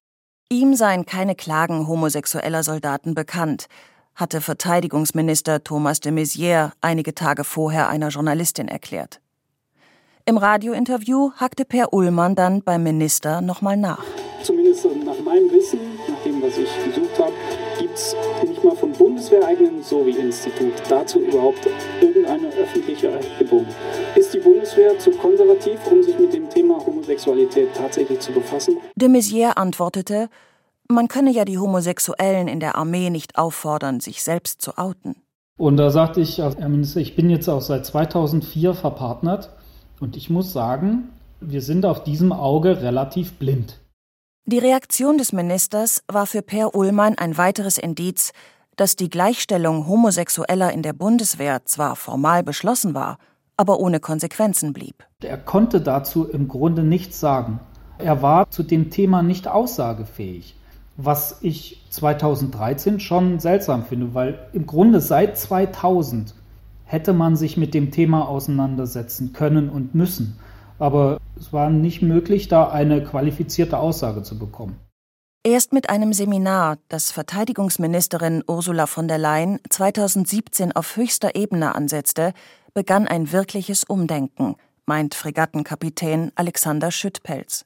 Ihm 0.49 0.75
seien 0.75 1.05
keine 1.05 1.35
Klagen 1.35 1.87
homosexueller 1.87 2.63
Soldaten 2.63 3.15
bekannt, 3.15 3.67
hatte 4.15 4.39
Verteidigungsminister 4.39 5.61
Thomas 5.63 5.99
de 5.99 6.13
Maizière 6.13 6.71
einige 6.79 7.13
Tage 7.13 7.43
vorher 7.43 7.89
einer 7.89 8.07
Journalistin 8.07 8.69
erklärt. 8.69 9.19
Im 10.25 10.37
Radiointerview 10.37 11.31
hackte 11.35 11.65
Per 11.65 11.91
Ullmann 11.91 12.35
dann 12.35 12.61
beim 12.61 12.83
Minister 12.83 13.41
nochmal 13.41 13.75
nach. 13.75 14.03
Zumindest 14.43 14.85
nach 14.85 15.19
meinem 15.25 15.51
Wissen, 15.51 15.79
nach 16.07 16.23
dem, 16.23 16.41
was 16.41 16.57
ich 16.57 16.69
gesucht 16.85 17.08
habe, 17.08 17.08
gibt 17.89 17.97
es 17.97 18.15
nicht 18.47 18.63
mal 18.63 18.75
vom 18.75 18.91
Bundeswehreigenen 18.93 19.81
Sovi-Institut 19.81 20.73
dazu 20.89 21.19
überhaupt 21.19 21.67
irgendeine 22.01 22.47
öffentliche 22.49 23.07
Erhebung. 23.07 23.65
Ist 24.15 24.33
die 24.33 24.39
Bundeswehr 24.39 24.97
zu 24.99 25.11
konservativ, 25.11 25.79
um 25.91 26.03
sich 26.03 26.17
mit 26.19 26.33
dem 26.33 26.49
Thema 26.49 26.77
Homosexualität 26.85 27.69
tatsächlich 27.73 28.19
zu 28.19 28.31
befassen? 28.31 28.77
De 28.95 29.09
Maizière 29.09 29.57
antwortete, 29.57 30.29
man 30.87 31.07
könne 31.07 31.31
ja 31.31 31.45
die 31.45 31.57
Homosexuellen 31.57 32.47
in 32.47 32.59
der 32.59 32.75
Armee 32.75 33.09
nicht 33.09 33.37
auffordern, 33.37 33.99
sich 33.99 34.23
selbst 34.23 34.61
zu 34.61 34.77
outen. 34.77 35.15
Und 35.57 35.77
da 35.77 35.89
sagte 35.89 36.21
ich, 36.21 36.37
Herr 36.37 36.69
Minister, 36.69 36.99
ich 36.99 37.15
bin 37.15 37.29
jetzt 37.29 37.49
auch 37.49 37.61
seit 37.61 37.85
2004 37.85 38.75
verpartnert 38.75 39.49
und 39.99 40.15
ich 40.15 40.29
muss 40.29 40.53
sagen, 40.53 41.09
wir 41.41 41.61
sind 41.61 41.85
auf 41.85 42.03
diesem 42.03 42.31
Auge 42.31 42.81
relativ 42.81 43.33
blind. 43.33 43.79
Die 44.51 44.57
Reaktion 44.57 45.19
des 45.19 45.31
Ministers 45.31 46.01
war 46.07 46.25
für 46.25 46.41
Per 46.41 46.73
Ullmann 46.73 47.15
ein 47.19 47.37
weiteres 47.37 47.77
Indiz, 47.77 48.33
dass 48.77 48.95
die 48.95 49.11
Gleichstellung 49.11 49.87
Homosexueller 49.87 50.73
in 50.73 50.81
der 50.81 50.93
Bundeswehr 50.93 51.65
zwar 51.65 51.95
formal 51.95 52.41
beschlossen 52.41 52.95
war, 52.95 53.19
aber 53.57 53.79
ohne 53.79 53.99
Konsequenzen 53.99 54.73
blieb. 54.73 55.05
Er 55.21 55.37
konnte 55.37 55.81
dazu 55.81 56.27
im 56.27 56.47
Grunde 56.47 56.81
nichts 56.81 57.19
sagen. 57.19 57.59
Er 57.99 58.23
war 58.23 58.49
zu 58.49 58.63
dem 58.63 58.89
Thema 58.89 59.21
nicht 59.21 59.47
aussagefähig, 59.47 60.55
was 60.97 61.37
ich 61.41 61.85
2013 61.91 62.99
schon 62.99 63.39
seltsam 63.39 63.85
finde, 63.85 64.15
weil 64.15 64.39
im 64.53 64.65
Grunde 64.65 64.99
seit 64.99 65.37
2000 65.37 66.33
hätte 66.85 67.13
man 67.13 67.35
sich 67.35 67.55
mit 67.55 67.75
dem 67.75 67.91
Thema 67.91 68.27
auseinandersetzen 68.27 69.31
können 69.31 69.69
und 69.69 69.93
müssen. 69.93 70.39
Aber 70.79 71.19
es 71.37 71.53
war 71.53 71.69
nicht 71.69 72.01
möglich, 72.01 72.47
da 72.47 72.69
eine 72.69 73.03
qualifizierte 73.03 73.77
Aussage 73.77 74.23
zu 74.23 74.39
bekommen. 74.39 74.79
Erst 75.43 75.71
mit 75.71 75.89
einem 75.89 76.11
Seminar, 76.11 76.77
das 76.89 77.11
Verteidigungsministerin 77.11 78.43
Ursula 78.47 78.87
von 78.87 79.07
der 79.07 79.17
Leyen 79.17 79.59
2017 79.69 80.73
auf 80.73 80.97
höchster 80.97 81.35
Ebene 81.35 81.75
ansetzte, 81.75 82.33
begann 82.73 83.07
ein 83.07 83.31
wirkliches 83.31 83.83
Umdenken, 83.83 84.55
meint 84.85 85.15
Fregattenkapitän 85.15 86.31
Alexander 86.35 86.91
Schüttpelz. 86.91 87.65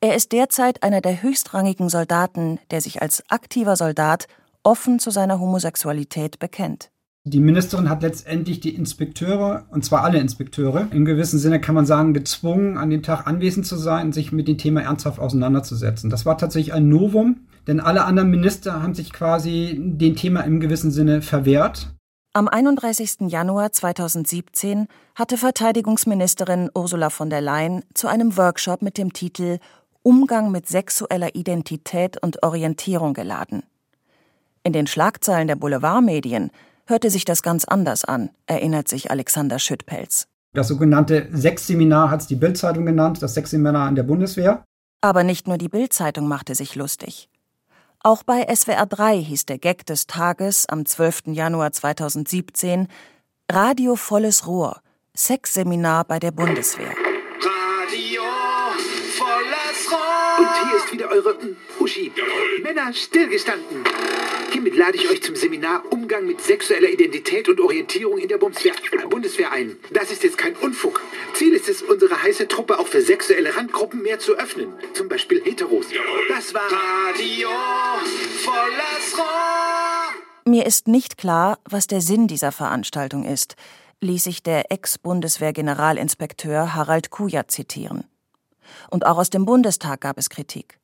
Er 0.00 0.14
ist 0.14 0.32
derzeit 0.32 0.82
einer 0.82 1.02
der 1.02 1.22
höchstrangigen 1.22 1.90
Soldaten, 1.90 2.58
der 2.70 2.80
sich 2.80 3.02
als 3.02 3.22
aktiver 3.28 3.76
Soldat 3.76 4.26
offen 4.62 4.98
zu 4.98 5.10
seiner 5.10 5.38
Homosexualität 5.38 6.38
bekennt. 6.38 6.90
Die 7.24 7.40
Ministerin 7.40 7.90
hat 7.90 8.00
letztendlich 8.02 8.60
die 8.60 8.74
Inspekteure, 8.74 9.66
und 9.70 9.84
zwar 9.84 10.04
alle 10.04 10.18
Inspekteure, 10.18 10.88
im 10.90 11.04
gewissen 11.04 11.38
Sinne 11.38 11.60
kann 11.60 11.74
man 11.74 11.84
sagen, 11.84 12.14
gezwungen, 12.14 12.78
an 12.78 12.88
dem 12.88 13.02
Tag 13.02 13.26
anwesend 13.26 13.66
zu 13.66 13.76
sein 13.76 14.06
und 14.06 14.12
sich 14.14 14.32
mit 14.32 14.48
dem 14.48 14.56
Thema 14.56 14.80
ernsthaft 14.80 15.18
auseinanderzusetzen. 15.18 16.08
Das 16.08 16.24
war 16.24 16.38
tatsächlich 16.38 16.72
ein 16.72 16.88
Novum, 16.88 17.46
denn 17.66 17.78
alle 17.78 18.04
anderen 18.04 18.30
Minister 18.30 18.82
haben 18.82 18.94
sich 18.94 19.12
quasi 19.12 19.76
dem 19.78 20.16
Thema 20.16 20.40
im 20.40 20.60
gewissen 20.60 20.90
Sinne 20.90 21.20
verwehrt. 21.20 21.92
Am 22.32 22.48
31. 22.48 23.28
Januar 23.28 23.70
2017 23.70 24.86
hatte 25.14 25.36
Verteidigungsministerin 25.36 26.70
Ursula 26.74 27.10
von 27.10 27.28
der 27.28 27.42
Leyen 27.42 27.82
zu 27.92 28.08
einem 28.08 28.38
Workshop 28.38 28.80
mit 28.80 28.96
dem 28.96 29.12
Titel 29.12 29.58
Umgang 30.02 30.50
mit 30.50 30.68
sexueller 30.68 31.34
Identität 31.34 32.16
und 32.22 32.42
Orientierung 32.42 33.12
geladen. 33.12 33.62
In 34.62 34.72
den 34.72 34.86
Schlagzeilen 34.86 35.48
der 35.48 35.56
Boulevardmedien 35.56 36.50
hörte 36.90 37.08
sich 37.08 37.24
das 37.24 37.42
ganz 37.42 37.64
anders 37.64 38.04
an, 38.04 38.30
erinnert 38.46 38.88
sich 38.88 39.10
Alexander 39.10 39.58
Schüttpelz. 39.58 40.26
Das 40.52 40.68
sogenannte 40.68 41.28
Sexseminar 41.32 42.10
hat 42.10 42.22
es 42.22 42.26
die 42.26 42.34
Bildzeitung 42.34 42.84
genannt, 42.84 43.22
das 43.22 43.34
Sexseminar 43.34 43.88
in 43.88 43.94
der 43.94 44.02
Bundeswehr. 44.02 44.64
Aber 45.00 45.22
nicht 45.22 45.46
nur 45.46 45.56
die 45.56 45.68
Bildzeitung 45.68 46.28
machte 46.28 46.54
sich 46.54 46.74
lustig. 46.74 47.28
Auch 48.00 48.22
bei 48.22 48.46
SWR 48.54 48.86
3 48.86 49.18
hieß 49.22 49.46
der 49.46 49.58
Gag 49.58 49.86
des 49.86 50.06
Tages 50.06 50.66
am 50.68 50.84
12. 50.84 51.28
Januar 51.28 51.70
2017 51.70 52.88
Radio 53.50 53.94
volles 53.94 54.46
Rohr, 54.46 54.80
Sexseminar 55.14 56.04
bei 56.04 56.18
der 56.18 56.32
Bundeswehr. 56.32 56.94
Und 60.50 60.68
hier 60.68 60.76
ist 60.78 60.92
wieder 60.92 61.08
eure 61.10 61.38
Uschi. 61.78 62.10
Männer 62.62 62.92
stillgestanden. 62.92 63.84
Hiermit 64.52 64.76
lade 64.76 64.96
ich 64.96 65.08
euch 65.08 65.22
zum 65.22 65.36
Seminar 65.36 65.84
Umgang 65.90 66.26
mit 66.26 66.40
sexueller 66.40 66.88
Identität 66.88 67.48
und 67.48 67.60
Orientierung 67.60 68.18
in 68.18 68.26
der 68.28 68.38
Bundeswehr, 68.38 68.72
Bundeswehr 69.08 69.52
ein. 69.52 69.76
Das 69.92 70.10
ist 70.10 70.24
jetzt 70.24 70.38
kein 70.38 70.56
Unfug. 70.56 71.00
Ziel 71.34 71.54
ist 71.54 71.68
es, 71.68 71.82
unsere 71.82 72.20
heiße 72.20 72.48
Truppe 72.48 72.80
auch 72.80 72.88
für 72.88 73.00
sexuelle 73.00 73.56
Randgruppen 73.56 74.02
mehr 74.02 74.18
zu 74.18 74.34
öffnen. 74.34 74.72
Zum 74.92 75.08
Beispiel 75.08 75.40
Heteros. 75.44 75.86
Das 76.28 76.52
war 76.52 76.68
Radio 76.72 77.48
volles 78.42 79.16
Rohr. 79.16 80.14
Mir 80.44 80.66
ist 80.66 80.88
nicht 80.88 81.16
klar, 81.16 81.60
was 81.64 81.86
der 81.86 82.00
Sinn 82.00 82.26
dieser 82.26 82.50
Veranstaltung 82.50 83.22
ist, 83.24 83.54
ließ 84.00 84.24
sich 84.24 84.42
der 84.42 84.72
Ex-Bundeswehr-Generalinspekteur 84.72 86.74
Harald 86.74 87.10
Kujat 87.10 87.52
zitieren. 87.52 88.02
Und 88.90 89.06
auch 89.06 89.18
aus 89.18 89.30
dem 89.30 89.44
Bundestag 89.44 90.00
gab 90.00 90.18
es 90.18 90.30
Kritik. 90.30 90.78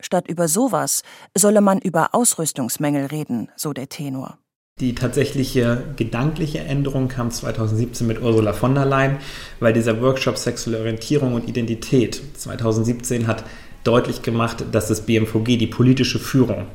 Statt 0.00 0.28
über 0.28 0.48
sowas 0.48 1.02
solle 1.36 1.60
man 1.60 1.78
über 1.78 2.14
Ausrüstungsmängel 2.14 3.06
reden, 3.06 3.48
so 3.56 3.72
der 3.72 3.88
Tenor. 3.88 4.38
Die 4.80 4.96
tatsächliche 4.96 5.84
gedankliche 5.96 6.58
Änderung 6.58 7.06
kam 7.06 7.30
2017 7.30 8.06
mit 8.06 8.20
Ursula 8.20 8.52
von 8.52 8.74
der 8.74 8.84
Leyen, 8.84 9.18
weil 9.60 9.72
dieser 9.72 10.02
Workshop 10.02 10.36
Sexuelle 10.36 10.80
Orientierung 10.80 11.34
und 11.34 11.48
Identität 11.48 12.20
2017 12.36 13.28
hat 13.28 13.44
deutlich 13.84 14.22
gemacht, 14.22 14.64
dass 14.72 14.88
das 14.88 15.02
BMVG, 15.02 15.58
die 15.58 15.68
politische 15.68 16.18
Führung, 16.18 16.66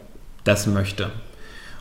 das 0.46 0.66
möchte. 0.66 1.12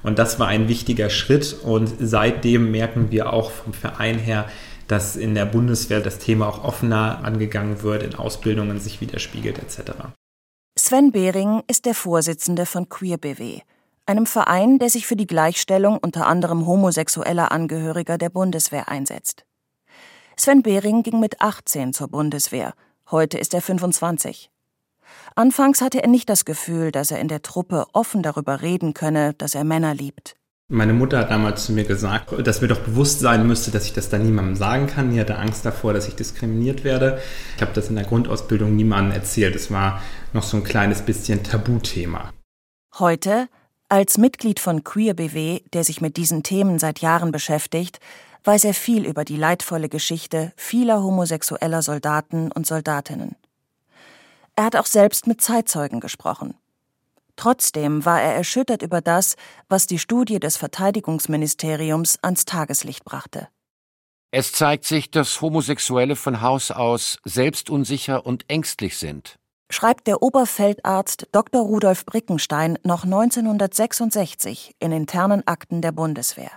Und 0.03 0.19
das 0.19 0.41
war 0.41 0.49
ein 0.49 0.69
wichtiger 0.69 1.09
Schritt 1.09 1.57
und 1.63 1.93
seitdem 2.01 2.73
merken 2.73 3.11
wir 3.11 3.33
auch 3.33 3.51
vom 3.51 3.73
Verein 3.73 4.19
her, 4.19 4.47
dass 4.89 5.17
in 5.17 5.35
der 5.35 5.45
Bundeswehr 5.45 6.01
das 6.01 6.19
Thema 6.19 6.49
auch 6.49 6.65
offener 6.65 7.21
angegangen 7.23 7.83
wird, 7.83 8.03
in 8.03 8.15
Ausbildungen 8.15 8.81
sich 8.81 9.01
widerspiegelt 9.01 9.59
etc. 9.59 9.93
Sven 10.77 11.13
Behring 11.13 11.63
ist 11.69 11.87
der 11.87 11.95
Vorsitzende 11.95 12.67
von 12.67 12.89
Queer 12.89 13.19
BW, 13.19 13.61
einem 14.07 14.27
Verein, 14.27 14.79
der 14.79 14.89
sich 14.89 15.07
für 15.07 15.17
die 15.17 15.27
Gleichstellung 15.27 15.99
unter 15.99 16.27
anderem 16.27 16.67
homosexueller 16.67 17.53
Angehöriger 17.53 18.17
der 18.17 18.31
Bundeswehr 18.31 18.89
einsetzt. 18.89 19.45
Sven 20.37 20.63
Behring 20.63 21.03
ging 21.03 21.21
mit 21.21 21.41
18 21.41 21.93
zur 21.93 22.09
Bundeswehr, 22.09 22.73
heute 23.11 23.39
ist 23.39 23.53
er 23.55 23.61
25. 23.61 24.51
Anfangs 25.35 25.81
hatte 25.83 26.03
er 26.03 26.09
nicht 26.09 26.29
das 26.29 26.45
Gefühl, 26.45 26.93
dass 26.93 27.11
er 27.11 27.21
in 27.21 27.29
der 27.29 27.43
Truppe 27.43 27.87
offen 27.93 28.23
darüber 28.23 28.63
reden 28.63 28.95
könne, 28.95 29.35
dass 29.35 29.55
er 29.55 29.65
Männer 29.65 29.95
liebt. 29.95 30.38
Meine 30.71 30.93
Mutter 30.93 31.21
hat 31.21 31.31
damals 31.31 31.65
zu 31.65 31.73
mir 31.73 31.85
gesagt, 31.85 32.47
dass 32.47 32.61
mir 32.61 32.69
doch 32.69 32.81
bewusst 32.81 33.21
sein 33.21 33.47
müsste, 33.47 33.71
dass 33.71 33.87
ich 33.87 33.95
das 33.95 34.11
da 34.11 34.19
niemandem 34.19 34.55
sagen 34.55 34.87
kann. 34.87 35.11
Die 35.11 35.19
hatte 35.19 35.39
Angst 35.39 35.65
davor, 35.65 35.95
dass 35.95 36.07
ich 36.07 36.15
diskriminiert 36.15 36.85
werde. 36.85 37.23
Ich 37.57 37.63
habe 37.63 37.73
das 37.73 37.89
in 37.89 37.97
der 37.97 38.05
Grundausbildung 38.05 38.77
niemandem 38.77 39.15
erzählt. 39.15 39.57
Es 39.57 39.71
war 39.71 40.03
noch 40.35 40.43
so 40.43 40.59
ein 40.59 40.65
kleines 40.65 41.01
bisschen 41.01 41.43
Tabuthema. 41.43 42.35
Heute, 42.99 43.49
als 43.89 44.19
Mitglied 44.19 44.61
von 44.61 44.85
Queer 44.85 45.15
BW, 45.15 45.61
der 45.73 45.85
sich 45.85 46.03
mit 46.03 46.19
diesen 46.19 46.43
Themen 46.43 46.79
seit 46.79 46.99
Jahren 46.99 47.33
beschäftigt, 47.33 47.99
weiß 48.45 48.65
er 48.65 48.75
viel 48.75 49.07
über 49.07 49.25
die 49.25 49.37
leidvolle 49.39 49.89
Geschichte 49.89 50.53
vieler 50.55 51.03
homosexueller 51.03 51.81
Soldaten 51.81 52.53
und 52.53 52.67
Soldatinnen. 52.67 53.37
Er 54.55 54.65
hat 54.65 54.77
auch 54.77 54.87
selbst 54.87 55.27
mit 55.27 55.41
Zeitzeugen 55.41 56.01
gesprochen. 56.01 56.58
Trotzdem 57.39 58.05
war 58.05 58.21
er 58.21 58.35
erschüttert 58.35 58.83
über 58.83 59.01
das, 59.01 59.37
was 59.69 59.87
die 59.87 60.01
Studie 60.01 60.41
des 60.41 60.57
Verteidigungsministeriums 60.57 62.19
ans 62.21 62.45
Tageslicht 62.45 63.05
brachte. 63.05 63.47
Es 64.33 64.51
zeigt 64.51 64.85
sich, 64.85 65.13
dass 65.13 65.41
Homosexuelle 65.41 66.17
von 66.17 66.43
Haus 66.43 66.73
aus 66.73 67.19
selbstunsicher 67.25 68.27
und 68.27 68.45
ängstlich 68.51 68.99
sind, 68.99 69.37
schreibt 69.71 70.09
der 70.09 70.21
Oberfeldarzt 70.21 71.29
Dr. 71.31 71.63
Rudolf 71.63 72.05
Brickenstein 72.05 72.77
noch 72.83 73.05
1966 73.05 74.75
in 74.81 74.91
internen 74.91 75.47
Akten 75.47 75.81
der 75.81 75.93
Bundeswehr. 75.93 76.51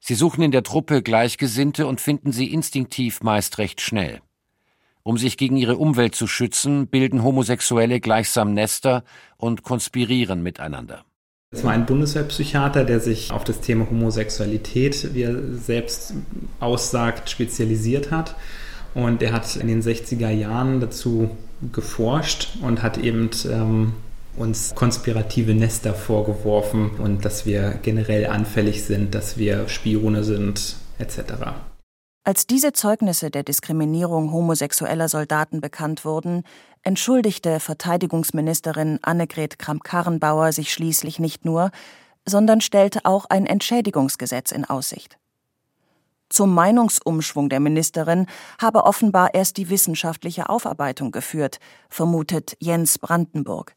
Sie 0.00 0.14
suchen 0.14 0.42
in 0.42 0.50
der 0.50 0.62
Truppe 0.62 1.02
Gleichgesinnte 1.02 1.86
und 1.86 2.00
finden 2.00 2.30
sie 2.30 2.52
instinktiv 2.52 3.22
meist 3.22 3.56
recht 3.56 3.80
schnell. 3.80 4.20
Um 5.06 5.18
sich 5.18 5.36
gegen 5.36 5.56
ihre 5.56 5.76
Umwelt 5.76 6.16
zu 6.16 6.26
schützen, 6.26 6.88
bilden 6.88 7.22
Homosexuelle 7.22 8.00
gleichsam 8.00 8.54
Nester 8.54 9.04
und 9.36 9.62
konspirieren 9.62 10.42
miteinander. 10.42 11.04
Es 11.52 11.62
war 11.62 11.70
ein 11.70 11.86
Bundeswehrpsychiater, 11.86 12.82
der 12.84 12.98
sich 12.98 13.30
auf 13.30 13.44
das 13.44 13.60
Thema 13.60 13.88
Homosexualität, 13.88 15.14
wie 15.14 15.22
er 15.22 15.36
selbst 15.58 16.12
aussagt, 16.58 17.30
spezialisiert 17.30 18.10
hat. 18.10 18.34
Und 18.94 19.22
er 19.22 19.32
hat 19.32 19.54
in 19.54 19.68
den 19.68 19.80
60er 19.80 20.30
Jahren 20.30 20.80
dazu 20.80 21.30
geforscht 21.70 22.56
und 22.60 22.82
hat 22.82 22.98
eben 22.98 23.30
ähm, 23.48 23.92
uns 24.36 24.74
konspirative 24.74 25.54
Nester 25.54 25.94
vorgeworfen 25.94 26.90
und 26.98 27.24
dass 27.24 27.46
wir 27.46 27.78
generell 27.80 28.26
anfällig 28.26 28.82
sind, 28.82 29.14
dass 29.14 29.38
wir 29.38 29.68
Spione 29.68 30.24
sind, 30.24 30.74
etc. 30.98 31.20
Als 32.26 32.48
diese 32.48 32.72
Zeugnisse 32.72 33.30
der 33.30 33.44
Diskriminierung 33.44 34.32
homosexueller 34.32 35.08
Soldaten 35.08 35.60
bekannt 35.60 36.04
wurden, 36.04 36.42
entschuldigte 36.82 37.60
Verteidigungsministerin 37.60 38.98
Annegret 39.02 39.60
Kramp-Karrenbauer 39.60 40.50
sich 40.50 40.72
schließlich 40.72 41.20
nicht 41.20 41.44
nur, 41.44 41.70
sondern 42.24 42.60
stellte 42.60 43.04
auch 43.04 43.26
ein 43.26 43.46
Entschädigungsgesetz 43.46 44.50
in 44.50 44.64
Aussicht. 44.64 45.18
Zum 46.28 46.52
Meinungsumschwung 46.52 47.48
der 47.48 47.60
Ministerin 47.60 48.26
habe 48.60 48.86
offenbar 48.86 49.32
erst 49.34 49.56
die 49.56 49.70
wissenschaftliche 49.70 50.48
Aufarbeitung 50.48 51.12
geführt, 51.12 51.60
vermutet 51.88 52.56
Jens 52.58 52.98
Brandenburg. 52.98 53.76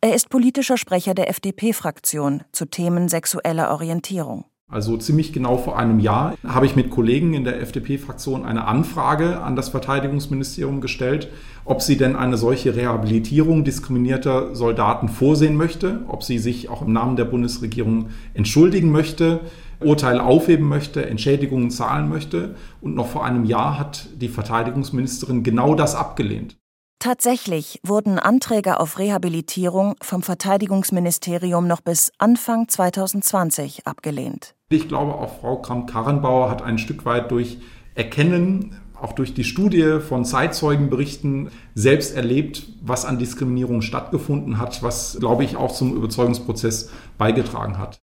Er 0.00 0.12
ist 0.12 0.28
politischer 0.28 0.76
Sprecher 0.76 1.14
der 1.14 1.30
FDP-Fraktion 1.30 2.42
zu 2.50 2.64
Themen 2.64 3.08
sexueller 3.08 3.70
Orientierung. 3.70 4.44
Also 4.68 4.96
ziemlich 4.96 5.32
genau 5.32 5.58
vor 5.58 5.78
einem 5.78 6.00
Jahr 6.00 6.34
habe 6.44 6.66
ich 6.66 6.74
mit 6.74 6.90
Kollegen 6.90 7.34
in 7.34 7.44
der 7.44 7.60
FDP-Fraktion 7.60 8.44
eine 8.44 8.66
Anfrage 8.66 9.40
an 9.40 9.54
das 9.54 9.68
Verteidigungsministerium 9.68 10.80
gestellt, 10.80 11.28
ob 11.64 11.82
sie 11.82 11.96
denn 11.96 12.16
eine 12.16 12.36
solche 12.36 12.74
Rehabilitierung 12.74 13.62
diskriminierter 13.62 14.56
Soldaten 14.56 15.08
vorsehen 15.08 15.56
möchte, 15.56 16.00
ob 16.08 16.24
sie 16.24 16.40
sich 16.40 16.68
auch 16.68 16.82
im 16.82 16.92
Namen 16.92 17.14
der 17.14 17.26
Bundesregierung 17.26 18.08
entschuldigen 18.34 18.90
möchte, 18.90 19.40
Urteile 19.78 20.24
aufheben 20.24 20.66
möchte, 20.66 21.06
Entschädigungen 21.06 21.70
zahlen 21.70 22.08
möchte. 22.08 22.56
Und 22.80 22.96
noch 22.96 23.06
vor 23.06 23.24
einem 23.24 23.44
Jahr 23.44 23.78
hat 23.78 24.08
die 24.16 24.28
Verteidigungsministerin 24.28 25.44
genau 25.44 25.76
das 25.76 25.94
abgelehnt. 25.94 26.56
Tatsächlich 26.98 27.78
wurden 27.84 28.18
Anträge 28.18 28.80
auf 28.80 28.98
Rehabilitierung 28.98 29.94
vom 30.02 30.22
Verteidigungsministerium 30.22 31.68
noch 31.68 31.82
bis 31.82 32.10
Anfang 32.18 32.66
2020 32.68 33.86
abgelehnt. 33.86 34.55
Ich 34.68 34.88
glaube, 34.88 35.14
auch 35.14 35.38
Frau 35.40 35.62
Kramp-Karrenbauer 35.62 36.50
hat 36.50 36.60
ein 36.60 36.78
Stück 36.78 37.04
weit 37.04 37.30
durch 37.30 37.58
Erkennen, 37.94 38.76
auch 39.00 39.12
durch 39.12 39.32
die 39.32 39.44
Studie 39.44 40.00
von 40.00 40.24
Zeitzeugenberichten 40.24 41.50
selbst 41.76 42.16
erlebt, 42.16 42.66
was 42.82 43.04
an 43.04 43.18
Diskriminierung 43.18 43.80
stattgefunden 43.80 44.58
hat, 44.58 44.82
was, 44.82 45.18
glaube 45.20 45.44
ich, 45.44 45.56
auch 45.56 45.72
zum 45.72 45.94
Überzeugungsprozess 45.94 46.90
beigetragen 47.16 47.78
hat. 47.78 47.98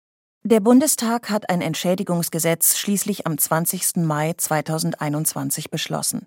Der 0.42 0.58
Bundestag 0.58 1.30
hat 1.30 1.48
ein 1.48 1.60
Entschädigungsgesetz 1.60 2.76
schließlich 2.76 3.24
am 3.24 3.38
20. 3.38 3.96
Mai 3.98 4.32
2021 4.36 5.70
beschlossen. 5.70 6.26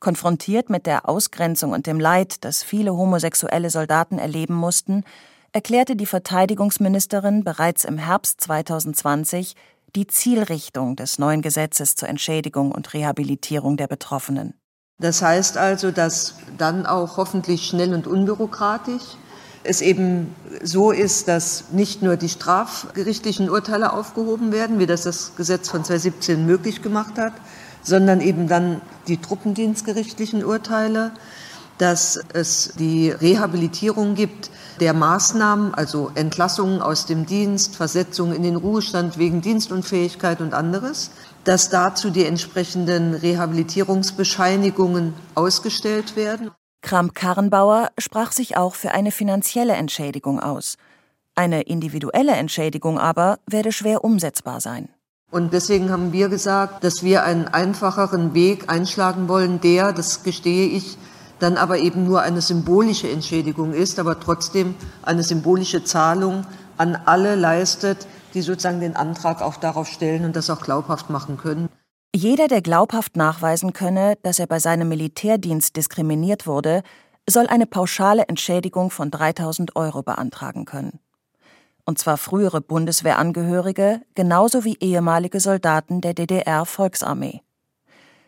Konfrontiert 0.00 0.68
mit 0.68 0.84
der 0.84 1.08
Ausgrenzung 1.08 1.72
und 1.72 1.86
dem 1.86 1.98
Leid, 1.98 2.44
das 2.44 2.62
viele 2.62 2.94
homosexuelle 2.94 3.70
Soldaten 3.70 4.18
erleben 4.18 4.54
mussten, 4.54 5.04
erklärte 5.52 5.96
die 5.96 6.06
Verteidigungsministerin 6.06 7.44
bereits 7.44 7.84
im 7.84 7.98
Herbst 7.98 8.40
2020 8.40 9.54
die 9.96 10.06
Zielrichtung 10.06 10.96
des 10.96 11.18
neuen 11.18 11.42
Gesetzes 11.42 11.94
zur 11.94 12.08
Entschädigung 12.08 12.72
und 12.72 12.92
Rehabilitierung 12.92 13.76
der 13.76 13.86
Betroffenen. 13.86 14.54
Das 14.98 15.22
heißt 15.22 15.56
also, 15.56 15.90
dass 15.90 16.34
dann 16.58 16.84
auch 16.84 17.16
hoffentlich 17.16 17.66
schnell 17.66 17.94
und 17.94 18.06
unbürokratisch 18.06 19.16
es 19.64 19.80
eben 19.80 20.34
so 20.62 20.90
ist, 20.92 21.28
dass 21.28 21.70
nicht 21.72 22.02
nur 22.02 22.16
die 22.16 22.28
strafgerichtlichen 22.28 23.50
Urteile 23.50 23.92
aufgehoben 23.92 24.52
werden, 24.52 24.78
wie 24.78 24.86
das 24.86 25.02
das 25.02 25.36
Gesetz 25.36 25.68
von 25.68 25.84
2017 25.84 26.46
möglich 26.46 26.82
gemacht 26.82 27.18
hat, 27.18 27.34
sondern 27.82 28.20
eben 28.20 28.48
dann 28.48 28.80
die 29.06 29.18
truppendienstgerichtlichen 29.18 30.44
Urteile, 30.44 31.12
dass 31.78 32.20
es 32.32 32.72
die 32.78 33.10
Rehabilitierung 33.10 34.14
gibt 34.14 34.50
der 34.80 34.94
Maßnahmen, 34.94 35.74
also 35.74 36.10
Entlassungen 36.14 36.82
aus 36.82 37.06
dem 37.06 37.26
Dienst, 37.26 37.76
Versetzung 37.76 38.32
in 38.32 38.42
den 38.42 38.56
Ruhestand 38.56 39.18
wegen 39.18 39.40
Dienstunfähigkeit 39.40 40.40
und 40.40 40.54
anderes, 40.54 41.10
dass 41.44 41.68
dazu 41.68 42.10
die 42.10 42.24
entsprechenden 42.24 43.14
Rehabilitierungsbescheinigungen 43.14 45.14
ausgestellt 45.34 46.16
werden. 46.16 46.50
Kramp-Karrenbauer 46.82 47.90
sprach 47.98 48.32
sich 48.32 48.56
auch 48.56 48.74
für 48.74 48.92
eine 48.92 49.10
finanzielle 49.10 49.74
Entschädigung 49.74 50.40
aus. 50.40 50.76
Eine 51.34 51.62
individuelle 51.62 52.32
Entschädigung 52.32 52.98
aber 52.98 53.38
werde 53.46 53.72
schwer 53.72 54.04
umsetzbar 54.04 54.60
sein. 54.60 54.88
Und 55.30 55.52
deswegen 55.52 55.90
haben 55.90 56.12
wir 56.12 56.28
gesagt, 56.28 56.84
dass 56.84 57.02
wir 57.02 57.22
einen 57.22 57.48
einfacheren 57.48 58.32
Weg 58.32 58.70
einschlagen 58.70 59.28
wollen, 59.28 59.60
der, 59.60 59.92
das 59.92 60.22
gestehe 60.22 60.68
ich, 60.68 60.96
dann 61.38 61.56
aber 61.56 61.78
eben 61.78 62.04
nur 62.04 62.22
eine 62.22 62.40
symbolische 62.40 63.10
Entschädigung 63.10 63.72
ist, 63.72 63.98
aber 63.98 64.20
trotzdem 64.20 64.74
eine 65.02 65.22
symbolische 65.22 65.84
Zahlung 65.84 66.46
an 66.76 66.96
alle 67.04 67.34
leistet, 67.34 68.06
die 68.34 68.42
sozusagen 68.42 68.80
den 68.80 68.96
Antrag 68.96 69.42
auch 69.42 69.56
darauf 69.56 69.88
stellen 69.88 70.24
und 70.24 70.36
das 70.36 70.50
auch 70.50 70.60
glaubhaft 70.60 71.10
machen 71.10 71.36
können. 71.38 71.68
Jeder, 72.14 72.48
der 72.48 72.62
glaubhaft 72.62 73.16
nachweisen 73.16 73.72
könne, 73.72 74.16
dass 74.22 74.38
er 74.38 74.46
bei 74.46 74.58
seinem 74.58 74.88
Militärdienst 74.88 75.76
diskriminiert 75.76 76.46
wurde, 76.46 76.82
soll 77.28 77.46
eine 77.46 77.66
pauschale 77.66 78.26
Entschädigung 78.28 78.90
von 78.90 79.10
3000 79.10 79.76
Euro 79.76 80.02
beantragen 80.02 80.64
können. 80.64 81.00
Und 81.84 81.98
zwar 81.98 82.16
frühere 82.16 82.60
Bundeswehrangehörige 82.60 84.02
genauso 84.14 84.64
wie 84.64 84.76
ehemalige 84.80 85.40
Soldaten 85.40 86.00
der 86.00 86.14
DDR-Volksarmee. 86.14 87.40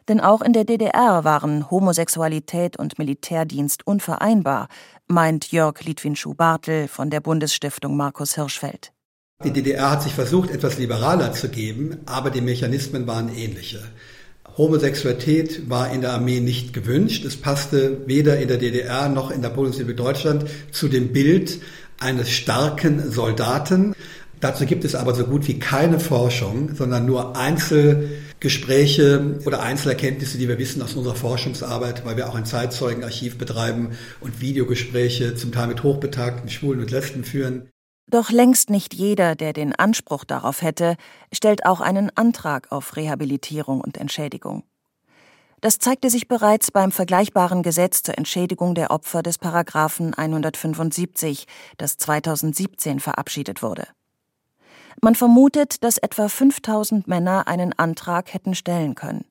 Denn 0.09 0.21
auch 0.21 0.43
in 0.43 0.53
der 0.53 0.65
DDR 0.65 1.25
waren 1.25 1.71
Homosexualität 1.71 2.77
und 2.77 2.99
Militärdienst 2.99 3.87
unvereinbar, 3.87 4.69
meint 5.07 5.53
Jörg 5.53 5.81
Litwin-Schuh-Bartel 5.83 6.89
von 6.89 7.11
der 7.11 7.21
Bundesstiftung 7.21 7.97
Markus 7.97 8.35
Hirschfeld. 8.35 8.93
Die 9.45 9.53
DDR 9.53 9.91
hat 9.91 10.03
sich 10.03 10.13
versucht, 10.13 10.51
etwas 10.51 10.79
liberaler 10.79 11.33
zu 11.33 11.49
geben, 11.49 11.99
aber 12.07 12.31
die 12.31 12.43
Mechanismen 12.43 13.07
waren 13.07 13.35
ähnliche. 13.35 13.81
Homosexualität 14.59 15.71
war 15.71 15.91
in 15.93 16.03
der 16.03 16.13
Armee 16.13 16.41
nicht 16.41 16.75
gewünscht. 16.75 17.25
Es 17.25 17.37
passte 17.37 18.07
weder 18.07 18.39
in 18.39 18.49
der 18.49 18.59
DDR 18.59 19.09
noch 19.09 19.31
in 19.31 19.41
der 19.41 19.49
Bundesrepublik 19.49 19.97
Deutschland 19.97 20.45
zu 20.73 20.89
dem 20.89 21.13
Bild 21.13 21.61
eines 21.99 22.31
starken 22.31 23.11
Soldaten. 23.11 23.95
Dazu 24.41 24.67
gibt 24.67 24.85
es 24.85 24.95
aber 24.95 25.15
so 25.15 25.25
gut 25.25 25.49
wie 25.49 25.59
keine 25.59 26.01
Forschung, 26.01 26.75
sondern 26.75 27.07
nur 27.07 27.37
Einzelgespräche 28.40 29.38
oder 29.44 29.61
Einzelerkenntnisse, 29.61 30.38
die 30.38 30.48
wir 30.48 30.59
wissen 30.59 30.81
aus 30.81 30.94
unserer 30.94 31.14
Forschungsarbeit, 31.14 32.07
weil 32.07 32.16
wir 32.16 32.26
auch 32.26 32.35
ein 32.35 32.46
Zeitzeugenarchiv 32.46 33.37
betreiben 33.37 33.98
und 34.20 34.40
Videogespräche 34.40 35.35
zum 35.35 35.53
Teil 35.53 35.66
mit 35.66 35.83
hochbetagten 35.83 36.48
Schwulen 36.48 36.81
und 36.81 36.90
Lesben 36.90 37.24
führen. 37.24 37.68
Doch 38.11 38.31
längst 38.31 38.70
nicht 38.70 38.94
jeder, 38.94 39.35
der 39.35 39.53
den 39.53 39.74
Anspruch 39.74 40.24
darauf 40.24 40.62
hätte, 40.62 40.96
stellt 41.35 41.66
auch 41.66 41.83
einen 41.83 42.11
Antrag 42.16 42.72
auf 42.72 42.96
Rehabilitierung 42.96 43.83
und 43.83 43.98
Entschädigung. 43.98 44.62
Das 45.61 45.79
zeigte 45.79 46.09
sich 46.09 46.26
bereits 46.26 46.70
beim 46.70 46.92
vergleichbaren 46.92 47.62
Gesetz 47.62 48.03
zur 48.03 48.16
Entschädigung 48.16 48.74
der 48.74 48.90
Opfer 48.90 49.22
des 49.22 49.37
Paragraphen 49.37 50.14
175, 50.14 51.44
das 51.76 51.98
2017 51.98 53.00
verabschiedet 53.00 53.62
wurde. 53.62 53.87
Man 55.03 55.15
vermutet, 55.15 55.83
dass 55.83 55.99
etwa 55.99 56.29
5000 56.29 57.09
Männer 57.09 57.49
einen 57.49 57.73
Antrag 57.79 58.35
hätten 58.35 58.55
stellen 58.55 58.95
können. 58.95 59.25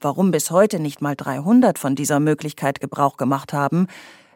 Warum 0.00 0.30
bis 0.30 0.50
heute 0.50 0.80
nicht 0.80 1.02
mal 1.02 1.16
300 1.16 1.78
von 1.78 1.94
dieser 1.94 2.20
Möglichkeit 2.20 2.80
Gebrauch 2.80 3.16
gemacht 3.16 3.52
haben, 3.52 3.86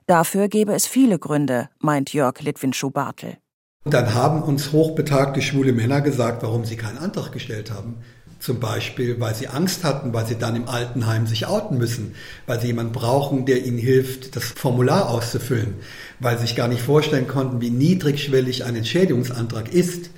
Dafür 0.06 0.48
gäbe 0.48 0.74
es 0.74 0.86
viele 0.86 1.18
Gründe, 1.18 1.70
meint 1.78 2.12
Jörg 2.12 2.38
Litwin-Schuh-Bartel. 2.40 3.38
Dann 3.86 4.12
haben 4.12 4.42
uns 4.42 4.72
hochbetagte 4.72 5.40
schwule 5.40 5.72
Männer 5.72 6.02
gesagt, 6.02 6.42
warum 6.42 6.66
sie 6.66 6.76
keinen 6.76 6.98
Antrag 6.98 7.32
gestellt 7.32 7.70
haben. 7.70 7.96
Zum 8.38 8.60
Beispiel, 8.60 9.18
weil 9.20 9.34
sie 9.34 9.48
Angst 9.48 9.84
hatten, 9.84 10.12
weil 10.12 10.26
sie 10.26 10.36
dann 10.36 10.56
im 10.56 10.68
Altenheim 10.68 11.26
sich 11.26 11.46
outen 11.46 11.78
müssen, 11.78 12.14
weil 12.46 12.60
sie 12.60 12.66
jemanden 12.66 12.92
brauchen, 12.92 13.46
der 13.46 13.64
ihnen 13.64 13.78
hilft, 13.78 14.36
das 14.36 14.44
Formular 14.44 15.08
auszufüllen, 15.08 15.76
weil 16.20 16.36
sie 16.36 16.46
sich 16.46 16.56
gar 16.56 16.68
nicht 16.68 16.82
vorstellen 16.82 17.26
konnten, 17.26 17.62
wie 17.62 17.70
niedrigschwellig 17.70 18.64
ein 18.64 18.76
Entschädigungsantrag 18.76 19.72
ist, 19.72 20.10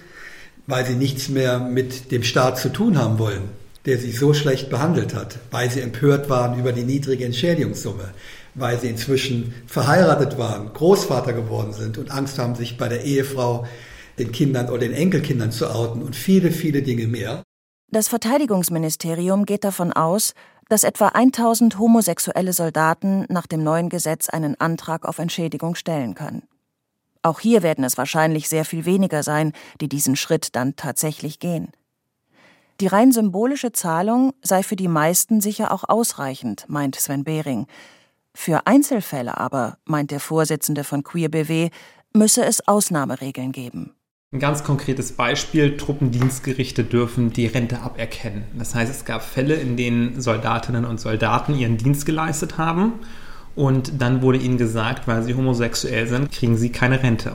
weil 0.66 0.84
sie 0.84 0.94
nichts 0.94 1.28
mehr 1.28 1.58
mit 1.58 2.10
dem 2.10 2.22
Staat 2.22 2.58
zu 2.58 2.72
tun 2.72 2.98
haben 2.98 3.18
wollen, 3.18 3.50
der 3.84 3.98
sie 3.98 4.10
so 4.10 4.34
schlecht 4.34 4.68
behandelt 4.70 5.14
hat, 5.14 5.38
weil 5.50 5.70
sie 5.70 5.80
empört 5.80 6.28
waren 6.28 6.58
über 6.58 6.72
die 6.72 6.84
niedrige 6.84 7.24
Entschädigungssumme, 7.24 8.10
weil 8.54 8.78
sie 8.80 8.88
inzwischen 8.88 9.54
verheiratet 9.66 10.38
waren, 10.38 10.72
Großvater 10.72 11.32
geworden 11.32 11.72
sind 11.72 11.98
und 11.98 12.10
Angst 12.10 12.38
haben, 12.38 12.54
sich 12.54 12.76
bei 12.76 12.88
der 12.88 13.04
Ehefrau, 13.04 13.66
den 14.18 14.32
Kindern 14.32 14.68
oder 14.68 14.78
den 14.78 14.92
Enkelkindern 14.92 15.52
zu 15.52 15.70
outen 15.70 16.02
und 16.02 16.16
viele, 16.16 16.50
viele 16.50 16.82
Dinge 16.82 17.06
mehr. 17.06 17.42
Das 17.92 18.08
Verteidigungsministerium 18.08 19.44
geht 19.44 19.62
davon 19.62 19.92
aus, 19.92 20.32
dass 20.68 20.82
etwa 20.82 21.08
1000 21.08 21.78
homosexuelle 21.78 22.52
Soldaten 22.52 23.24
nach 23.28 23.46
dem 23.46 23.62
neuen 23.62 23.88
Gesetz 23.88 24.28
einen 24.28 24.60
Antrag 24.60 25.06
auf 25.06 25.18
Entschädigung 25.18 25.76
stellen 25.76 26.14
können. 26.14 26.42
Auch 27.26 27.40
hier 27.40 27.64
werden 27.64 27.82
es 27.82 27.98
wahrscheinlich 27.98 28.48
sehr 28.48 28.64
viel 28.64 28.84
weniger 28.84 29.24
sein, 29.24 29.52
die 29.80 29.88
diesen 29.88 30.14
Schritt 30.14 30.54
dann 30.54 30.76
tatsächlich 30.76 31.40
gehen. 31.40 31.72
Die 32.80 32.86
rein 32.86 33.10
symbolische 33.10 33.72
Zahlung 33.72 34.32
sei 34.42 34.62
für 34.62 34.76
die 34.76 34.86
meisten 34.86 35.40
sicher 35.40 35.72
auch 35.72 35.82
ausreichend, 35.88 36.66
meint 36.68 36.94
Sven 36.94 37.24
Behring, 37.24 37.66
für 38.32 38.68
Einzelfälle 38.68 39.38
aber, 39.38 39.78
meint 39.84 40.12
der 40.12 40.20
Vorsitzende 40.20 40.84
von 40.84 41.02
Queer 41.02 41.28
BW, 41.28 41.70
müsse 42.12 42.44
es 42.44 42.68
Ausnahmeregeln 42.68 43.50
geben. 43.50 43.96
Ein 44.30 44.38
ganz 44.38 44.62
konkretes 44.62 45.16
Beispiel, 45.16 45.76
Truppendienstgerichte 45.76 46.84
dürfen 46.84 47.32
die 47.32 47.46
Rente 47.46 47.80
aberkennen. 47.80 48.44
Das 48.56 48.76
heißt, 48.76 48.90
es 48.92 49.04
gab 49.04 49.22
Fälle, 49.22 49.54
in 49.54 49.76
denen 49.76 50.20
Soldatinnen 50.20 50.84
und 50.84 51.00
Soldaten 51.00 51.56
ihren 51.56 51.76
Dienst 51.76 52.06
geleistet 52.06 52.56
haben 52.56 53.00
und 53.56 54.00
dann 54.00 54.22
wurde 54.22 54.38
ihnen 54.38 54.58
gesagt, 54.58 55.08
weil 55.08 55.22
sie 55.22 55.34
homosexuell 55.34 56.06
sind, 56.06 56.30
kriegen 56.30 56.56
sie 56.56 56.70
keine 56.70 57.02
Rente. 57.02 57.32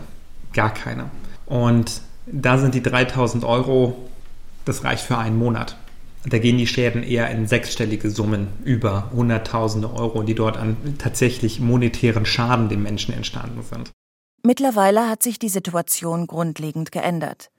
Gar 0.53 0.73
keine. 0.73 1.09
Und 1.47 2.01
da 2.27 2.57
sind 2.57 2.75
die 2.75 2.83
3000 2.83 3.43
Euro, 3.43 3.97
das 4.63 4.83
reicht 4.83 5.03
für 5.03 5.17
einen 5.17 5.37
Monat. 5.37 5.75
Da 6.23 6.37
gehen 6.37 6.59
die 6.59 6.67
Schäden 6.67 7.01
eher 7.01 7.31
in 7.31 7.47
sechsstellige 7.47 8.11
Summen 8.11 8.47
über 8.63 9.09
Hunderttausende 9.11 9.91
Euro, 9.91 10.21
die 10.21 10.35
dort 10.35 10.55
an 10.55 10.77
tatsächlich 10.99 11.59
monetären 11.59 12.27
Schaden 12.27 12.69
den 12.69 12.83
Menschen 12.83 13.15
entstanden 13.15 13.63
sind. 13.63 13.91
Mittlerweile 14.43 15.09
hat 15.09 15.23
sich 15.23 15.39
die 15.39 15.49
Situation 15.49 16.27
grundlegend 16.27 16.91
geändert. 16.91 17.49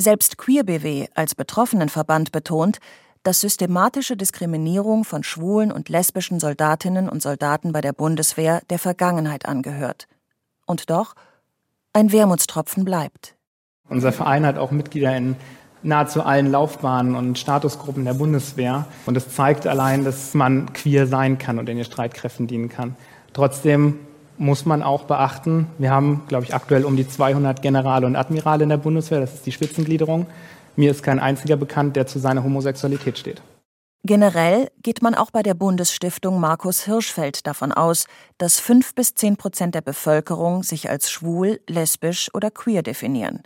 Selbst 0.00 0.36
Queer 0.36 0.64
BW 0.64 1.06
als 1.14 1.36
Betroffenenverband 1.36 2.32
betont, 2.32 2.78
dass 3.22 3.40
systematische 3.40 4.16
Diskriminierung 4.16 5.04
von 5.04 5.22
schwulen 5.22 5.70
und 5.70 5.88
lesbischen 5.88 6.40
Soldatinnen 6.40 7.08
und 7.08 7.22
Soldaten 7.22 7.72
bei 7.72 7.80
der 7.80 7.92
Bundeswehr 7.92 8.62
der 8.70 8.78
Vergangenheit 8.78 9.46
angehört. 9.46 10.08
Und 10.66 10.90
doch, 10.90 11.14
ein 11.92 12.10
Wermutstropfen 12.10 12.84
bleibt. 12.84 13.34
Unser 13.88 14.12
Verein 14.12 14.46
hat 14.46 14.58
auch 14.58 14.70
Mitglieder 14.70 15.16
in 15.16 15.36
nahezu 15.82 16.22
allen 16.22 16.50
Laufbahnen 16.50 17.14
und 17.14 17.38
Statusgruppen 17.38 18.04
der 18.04 18.14
Bundeswehr. 18.14 18.86
Und 19.06 19.16
es 19.16 19.34
zeigt 19.34 19.66
allein, 19.66 20.04
dass 20.04 20.34
man 20.34 20.72
queer 20.72 21.06
sein 21.06 21.38
kann 21.38 21.58
und 21.58 21.68
in 21.68 21.76
den 21.76 21.84
Streitkräften 21.84 22.46
dienen 22.46 22.68
kann. 22.68 22.96
Trotzdem 23.32 23.98
muss 24.38 24.64
man 24.64 24.82
auch 24.82 25.04
beachten, 25.04 25.66
wir 25.78 25.90
haben, 25.90 26.22
glaube 26.28 26.44
ich, 26.44 26.54
aktuell 26.54 26.84
um 26.84 26.96
die 26.96 27.06
200 27.06 27.62
Generale 27.62 28.06
und 28.06 28.16
Admirale 28.16 28.62
in 28.62 28.70
der 28.70 28.76
Bundeswehr, 28.76 29.20
das 29.20 29.34
ist 29.34 29.46
die 29.46 29.52
Spitzengliederung. 29.52 30.26
Mir 30.76 30.90
ist 30.90 31.02
kein 31.02 31.20
einziger 31.20 31.56
bekannt, 31.56 31.96
der 31.96 32.06
zu 32.06 32.18
seiner 32.18 32.44
Homosexualität 32.44 33.18
steht. 33.18 33.42
Generell 34.04 34.68
geht 34.82 35.00
man 35.00 35.14
auch 35.14 35.30
bei 35.30 35.44
der 35.44 35.54
Bundesstiftung 35.54 36.40
Markus 36.40 36.84
Hirschfeld 36.84 37.46
davon 37.46 37.70
aus, 37.70 38.06
dass 38.36 38.58
fünf 38.58 38.96
bis 38.96 39.14
zehn 39.14 39.36
Prozent 39.36 39.76
der 39.76 39.80
Bevölkerung 39.80 40.64
sich 40.64 40.90
als 40.90 41.08
schwul, 41.08 41.60
lesbisch 41.68 42.28
oder 42.34 42.50
queer 42.50 42.82
definieren. 42.82 43.44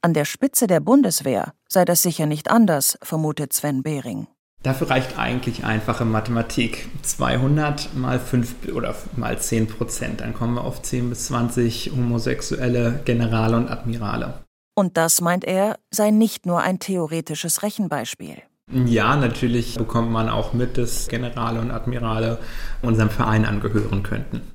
An 0.00 0.14
der 0.14 0.24
Spitze 0.24 0.68
der 0.68 0.80
Bundeswehr 0.80 1.52
sei 1.68 1.84
das 1.84 2.00
sicher 2.00 2.24
nicht 2.24 2.50
anders, 2.50 2.98
vermutet 3.02 3.52
Sven 3.52 3.82
Behring. 3.82 4.26
Dafür 4.62 4.90
reicht 4.90 5.18
eigentlich 5.18 5.64
einfache 5.64 6.04
Mathematik. 6.04 6.88
200 7.02 7.94
mal 7.94 8.18
5 8.18 8.72
oder 8.74 8.94
mal 9.16 9.38
10 9.38 9.66
Prozent. 9.68 10.20
Dann 10.20 10.34
kommen 10.34 10.54
wir 10.54 10.64
auf 10.64 10.82
10 10.82 11.10
bis 11.10 11.26
20 11.26 11.92
homosexuelle 11.92 13.00
Generale 13.04 13.56
und 13.56 13.68
Admirale. 13.68 14.47
Und 14.78 14.96
das, 14.96 15.20
meint 15.20 15.44
er, 15.44 15.80
sei 15.90 16.12
nicht 16.12 16.46
nur 16.46 16.60
ein 16.60 16.78
theoretisches 16.78 17.64
Rechenbeispiel. 17.64 18.36
Ja, 18.70 19.16
natürlich 19.16 19.74
bekommt 19.74 20.12
man 20.12 20.28
auch 20.28 20.52
mit, 20.52 20.78
dass 20.78 21.08
Generale 21.08 21.60
und 21.60 21.72
Admirale 21.72 22.38
unserem 22.80 23.10
Verein 23.10 23.44
angehören 23.44 24.04
könnten. 24.04 24.52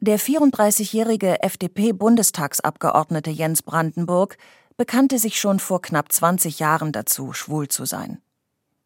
Der 0.00 0.20
34-jährige 0.20 1.42
FDP-Bundestagsabgeordnete 1.42 3.30
Jens 3.30 3.62
Brandenburg 3.62 4.36
bekannte 4.76 5.18
sich 5.18 5.40
schon 5.40 5.58
vor 5.58 5.80
knapp 5.80 6.12
20 6.12 6.58
Jahren 6.58 6.92
dazu, 6.92 7.32
schwul 7.32 7.68
zu 7.68 7.86
sein. 7.86 8.18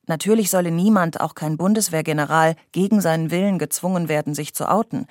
Natürlich 0.06 0.48
solle 0.48 0.70
niemand, 0.70 1.20
auch 1.20 1.34
kein 1.34 1.56
Bundeswehrgeneral, 1.56 2.54
gegen 2.70 3.00
seinen 3.00 3.32
Willen 3.32 3.58
gezwungen 3.58 4.08
werden, 4.08 4.32
sich 4.32 4.54
zu 4.54 4.70
outen. 4.70 5.08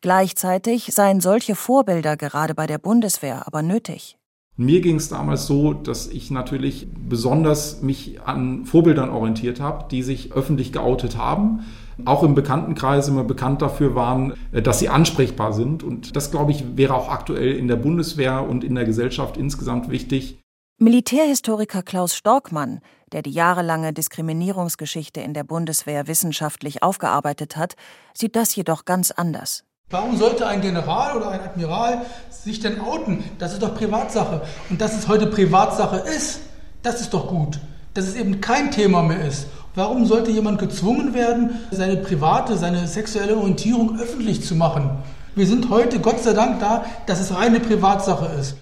Gleichzeitig 0.00 0.92
seien 0.92 1.20
solche 1.20 1.54
Vorbilder 1.54 2.16
gerade 2.16 2.56
bei 2.56 2.66
der 2.66 2.78
Bundeswehr 2.78 3.46
aber 3.46 3.62
nötig. 3.62 4.18
Mir 4.56 4.80
ging 4.80 4.96
es 4.96 5.08
damals 5.08 5.46
so, 5.46 5.72
dass 5.72 6.06
ich 6.06 6.30
natürlich 6.30 6.86
besonders 6.94 7.82
mich 7.82 8.20
an 8.22 8.64
Vorbildern 8.64 9.10
orientiert 9.10 9.58
habe, 9.58 9.86
die 9.90 10.04
sich 10.04 10.32
öffentlich 10.32 10.72
geoutet 10.72 11.16
haben, 11.16 11.64
auch 12.04 12.22
im 12.22 12.36
Bekanntenkreis 12.36 13.08
immer 13.08 13.24
bekannt 13.24 13.62
dafür 13.62 13.96
waren, 13.96 14.34
äh, 14.52 14.62
dass 14.62 14.78
sie 14.78 14.88
ansprechbar 14.88 15.52
sind. 15.52 15.82
Und 15.82 16.14
das, 16.14 16.30
glaube 16.30 16.52
ich, 16.52 16.76
wäre 16.76 16.94
auch 16.94 17.08
aktuell 17.08 17.56
in 17.56 17.66
der 17.66 17.76
Bundeswehr 17.76 18.48
und 18.48 18.62
in 18.62 18.76
der 18.76 18.84
Gesellschaft 18.84 19.36
insgesamt 19.36 19.90
wichtig. 19.90 20.38
Militärhistoriker 20.78 21.82
Klaus 21.82 22.14
Storkmann, 22.14 22.80
der 23.12 23.22
die 23.22 23.30
jahrelange 23.30 23.92
Diskriminierungsgeschichte 23.92 25.20
in 25.20 25.34
der 25.34 25.44
Bundeswehr 25.44 26.06
wissenschaftlich 26.06 26.82
aufgearbeitet 26.82 27.56
hat, 27.56 27.74
sieht 28.12 28.36
das 28.36 28.54
jedoch 28.54 28.84
ganz 28.84 29.10
anders. 29.10 29.64
Warum 29.94 30.16
sollte 30.16 30.48
ein 30.48 30.60
General 30.60 31.16
oder 31.16 31.28
ein 31.28 31.38
Admiral 31.38 32.02
sich 32.28 32.58
denn 32.58 32.80
outen? 32.80 33.22
Das 33.38 33.52
ist 33.52 33.62
doch 33.62 33.76
Privatsache. 33.76 34.42
Und 34.68 34.80
dass 34.80 34.98
es 34.98 35.06
heute 35.06 35.28
Privatsache 35.28 35.98
ist, 35.98 36.40
das 36.82 37.00
ist 37.00 37.14
doch 37.14 37.28
gut. 37.28 37.60
Dass 37.94 38.08
es 38.08 38.16
eben 38.16 38.40
kein 38.40 38.72
Thema 38.72 39.04
mehr 39.04 39.24
ist. 39.24 39.46
Warum 39.76 40.04
sollte 40.04 40.32
jemand 40.32 40.58
gezwungen 40.58 41.14
werden, 41.14 41.60
seine 41.70 41.98
private, 41.98 42.56
seine 42.56 42.88
sexuelle 42.88 43.36
Orientierung 43.36 44.00
öffentlich 44.00 44.44
zu 44.44 44.56
machen? 44.56 44.98
Wir 45.36 45.46
sind 45.46 45.70
heute 45.70 46.00
Gott 46.00 46.18
sei 46.18 46.32
Dank 46.32 46.58
da, 46.58 46.84
dass 47.06 47.20
es 47.20 47.32
reine 47.32 47.60
Privatsache 47.60 48.32
ist. 48.40 48.56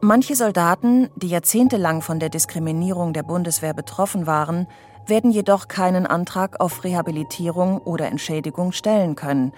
Manche 0.00 0.36
Soldaten, 0.36 1.10
die 1.16 1.28
jahrzehntelang 1.28 2.00
von 2.00 2.18
der 2.18 2.30
Diskriminierung 2.30 3.12
der 3.12 3.24
Bundeswehr 3.24 3.74
betroffen 3.74 4.26
waren, 4.26 4.68
werden 5.08 5.30
jedoch 5.30 5.68
keinen 5.68 6.06
Antrag 6.06 6.60
auf 6.60 6.84
Rehabilitierung 6.84 7.78
oder 7.78 8.08
Entschädigung 8.08 8.72
stellen 8.72 9.16
können, 9.16 9.52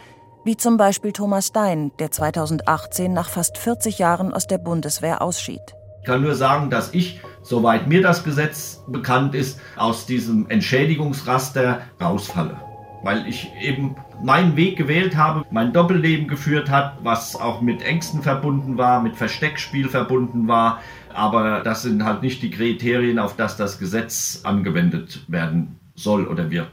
wie 0.45 0.57
zum 0.57 0.77
Beispiel 0.77 1.13
Thomas 1.13 1.49
Stein, 1.49 1.91
der 1.99 2.13
2018 2.13 3.13
nach 3.13 3.29
fast 3.29 3.59
40 3.59 3.99
Jahren 3.99 4.33
aus 4.33 4.47
der 4.47 4.59
Bundeswehr 4.59 5.21
ausschied. 5.21 5.61
Ich 6.01 6.07
kann 6.07 6.23
nur 6.23 6.37
sagen, 6.37 6.71
dass 6.71 6.95
ich, 6.95 7.21
soweit 7.43 7.89
mir 7.89 8.01
das 8.01 8.23
Gesetz 8.23 8.85
bekannt 8.87 9.35
ist, 9.35 9.61
aus 9.77 10.07
diesem 10.07 10.49
Entschädigungsraster 10.49 11.81
rausfalle. 12.01 12.61
Weil 13.03 13.27
ich 13.27 13.53
eben 13.61 13.97
meinen 14.23 14.55
Weg 14.55 14.77
gewählt 14.77 15.17
habe, 15.17 15.45
mein 15.51 15.73
Doppelleben 15.73 16.29
geführt 16.29 16.71
hat, 16.71 16.99
was 17.03 17.35
auch 17.35 17.61
mit 17.61 17.83
Ängsten 17.83 18.23
verbunden 18.23 18.79
war, 18.79 19.03
mit 19.03 19.17
Versteckspiel 19.17 19.89
verbunden 19.89 20.47
war. 20.47 20.81
Aber 21.17 21.61
das 21.61 21.83
sind 21.83 22.05
halt 22.05 22.23
nicht 22.23 22.43
die 22.43 22.51
Kriterien, 22.51 23.19
auf 23.19 23.37
das 23.37 23.57
das 23.57 23.79
Gesetz 23.79 24.41
angewendet 24.45 25.25
werden 25.29 25.81
soll 25.95 26.27
oder 26.27 26.51
wird. 26.51 26.71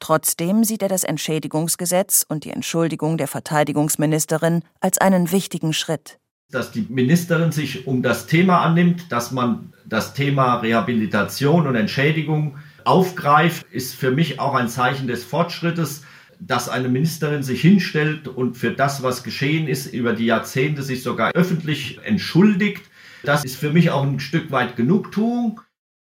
Trotzdem 0.00 0.64
sieht 0.64 0.82
er 0.82 0.88
das 0.88 1.04
Entschädigungsgesetz 1.04 2.24
und 2.28 2.44
die 2.44 2.50
Entschuldigung 2.50 3.18
der 3.18 3.28
Verteidigungsministerin 3.28 4.62
als 4.80 4.98
einen 4.98 5.32
wichtigen 5.32 5.72
Schritt 5.72 6.18
dass 6.50 6.70
die 6.70 6.86
Ministerin 6.88 7.52
sich 7.52 7.86
um 7.86 8.02
das 8.02 8.26
Thema 8.26 8.62
annimmt, 8.62 9.12
dass 9.12 9.32
man 9.32 9.74
das 9.84 10.14
Thema 10.14 10.56
Rehabilitation 10.60 11.66
und 11.66 11.74
Entschädigung 11.74 12.56
aufgreift, 12.84 13.66
ist 13.70 13.94
für 13.94 14.10
mich 14.10 14.40
auch 14.40 14.54
ein 14.54 14.70
Zeichen 14.70 15.08
des 15.08 15.24
Fortschrittes, 15.24 16.04
dass 16.40 16.70
eine 16.70 16.88
Ministerin 16.88 17.42
sich 17.42 17.60
hinstellt 17.60 18.28
und 18.28 18.56
für 18.56 18.70
das, 18.70 19.02
was 19.02 19.24
geschehen 19.24 19.68
ist, 19.68 19.92
über 19.92 20.14
die 20.14 20.24
Jahrzehnte 20.24 20.82
sich 20.82 21.02
sogar 21.02 21.32
öffentlich 21.32 21.98
entschuldigt. 22.02 22.82
Das 23.24 23.44
ist 23.44 23.56
für 23.56 23.72
mich 23.72 23.90
auch 23.90 24.02
ein 24.02 24.20
Stück 24.20 24.50
weit 24.50 24.76
Genugtuung. 24.76 25.60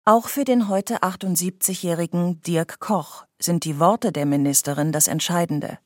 Auch 0.05 0.29
für 0.29 0.45
den 0.45 0.69
heute 0.69 1.03
78-jährigen 1.03 2.41
Dirk 2.43 2.81
Koch 2.81 3.25
sind 3.39 3.65
die 3.65 3.79
Worte 3.79 4.13
der 4.13 4.27
Ministerin 4.27 4.93
das 4.93 5.09
Entscheidende. 5.09 5.79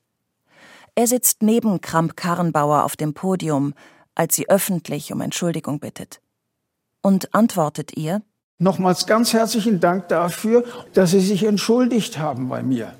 Er 0.94 1.06
sitzt 1.06 1.42
neben 1.42 1.80
Kramp-Karrenbauer 1.80 2.84
auf 2.84 2.96
dem 2.96 3.14
Podium 3.14 3.74
als 4.14 4.36
sie 4.36 4.48
öffentlich 4.48 5.12
um 5.12 5.20
Entschuldigung 5.20 5.80
bittet. 5.80 6.20
Und 7.02 7.34
antwortet 7.34 7.96
ihr, 7.96 8.22
Nochmals 8.58 9.06
ganz 9.06 9.32
herzlichen 9.32 9.80
Dank 9.80 10.08
dafür, 10.08 10.64
dass 10.94 11.10
Sie 11.10 11.20
sich 11.20 11.42
entschuldigt 11.42 12.18
haben 12.18 12.48
bei 12.48 12.62
mir. 12.62 12.94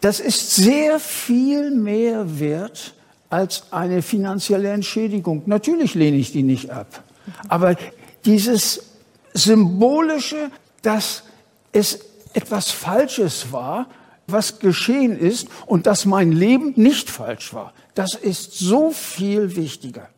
Das 0.00 0.20
ist 0.20 0.54
sehr 0.54 1.00
viel 1.00 1.72
mehr 1.72 2.38
wert 2.38 2.94
als 3.28 3.72
eine 3.72 4.02
finanzielle 4.02 4.70
Entschädigung. 4.70 5.42
Natürlich 5.46 5.96
lehne 5.96 6.16
ich 6.16 6.30
die 6.30 6.44
nicht 6.44 6.70
ab. 6.70 7.02
Aber 7.48 7.76
dieses 8.24 8.90
symbolische, 9.32 10.50
dass 10.82 11.24
es 11.72 12.00
etwas 12.32 12.70
Falsches 12.70 13.52
war, 13.52 13.86
was 14.26 14.58
geschehen 14.58 15.18
ist 15.18 15.48
und 15.66 15.86
dass 15.86 16.04
mein 16.04 16.32
Leben 16.32 16.72
nicht 16.76 17.10
falsch 17.10 17.52
war, 17.52 17.72
das 17.94 18.14
ist 18.14 18.58
so 18.58 18.90
viel 18.90 19.56
wichtiger. 19.56 20.08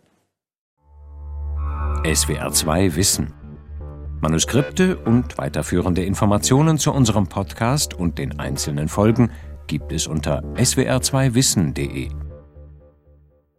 SWR 2.04 2.52
2 2.52 2.96
Wissen. 2.96 3.32
Manuskripte 4.20 4.96
und 4.96 5.38
weiterführende 5.38 6.04
Informationen 6.04 6.78
zu 6.78 6.92
unserem 6.92 7.26
Podcast 7.26 7.94
und 7.94 8.18
den 8.18 8.38
einzelnen 8.38 8.88
Folgen 8.88 9.30
gibt 9.66 9.92
es 9.92 10.06
unter 10.06 10.42
swr2wissen.de. 10.54 12.21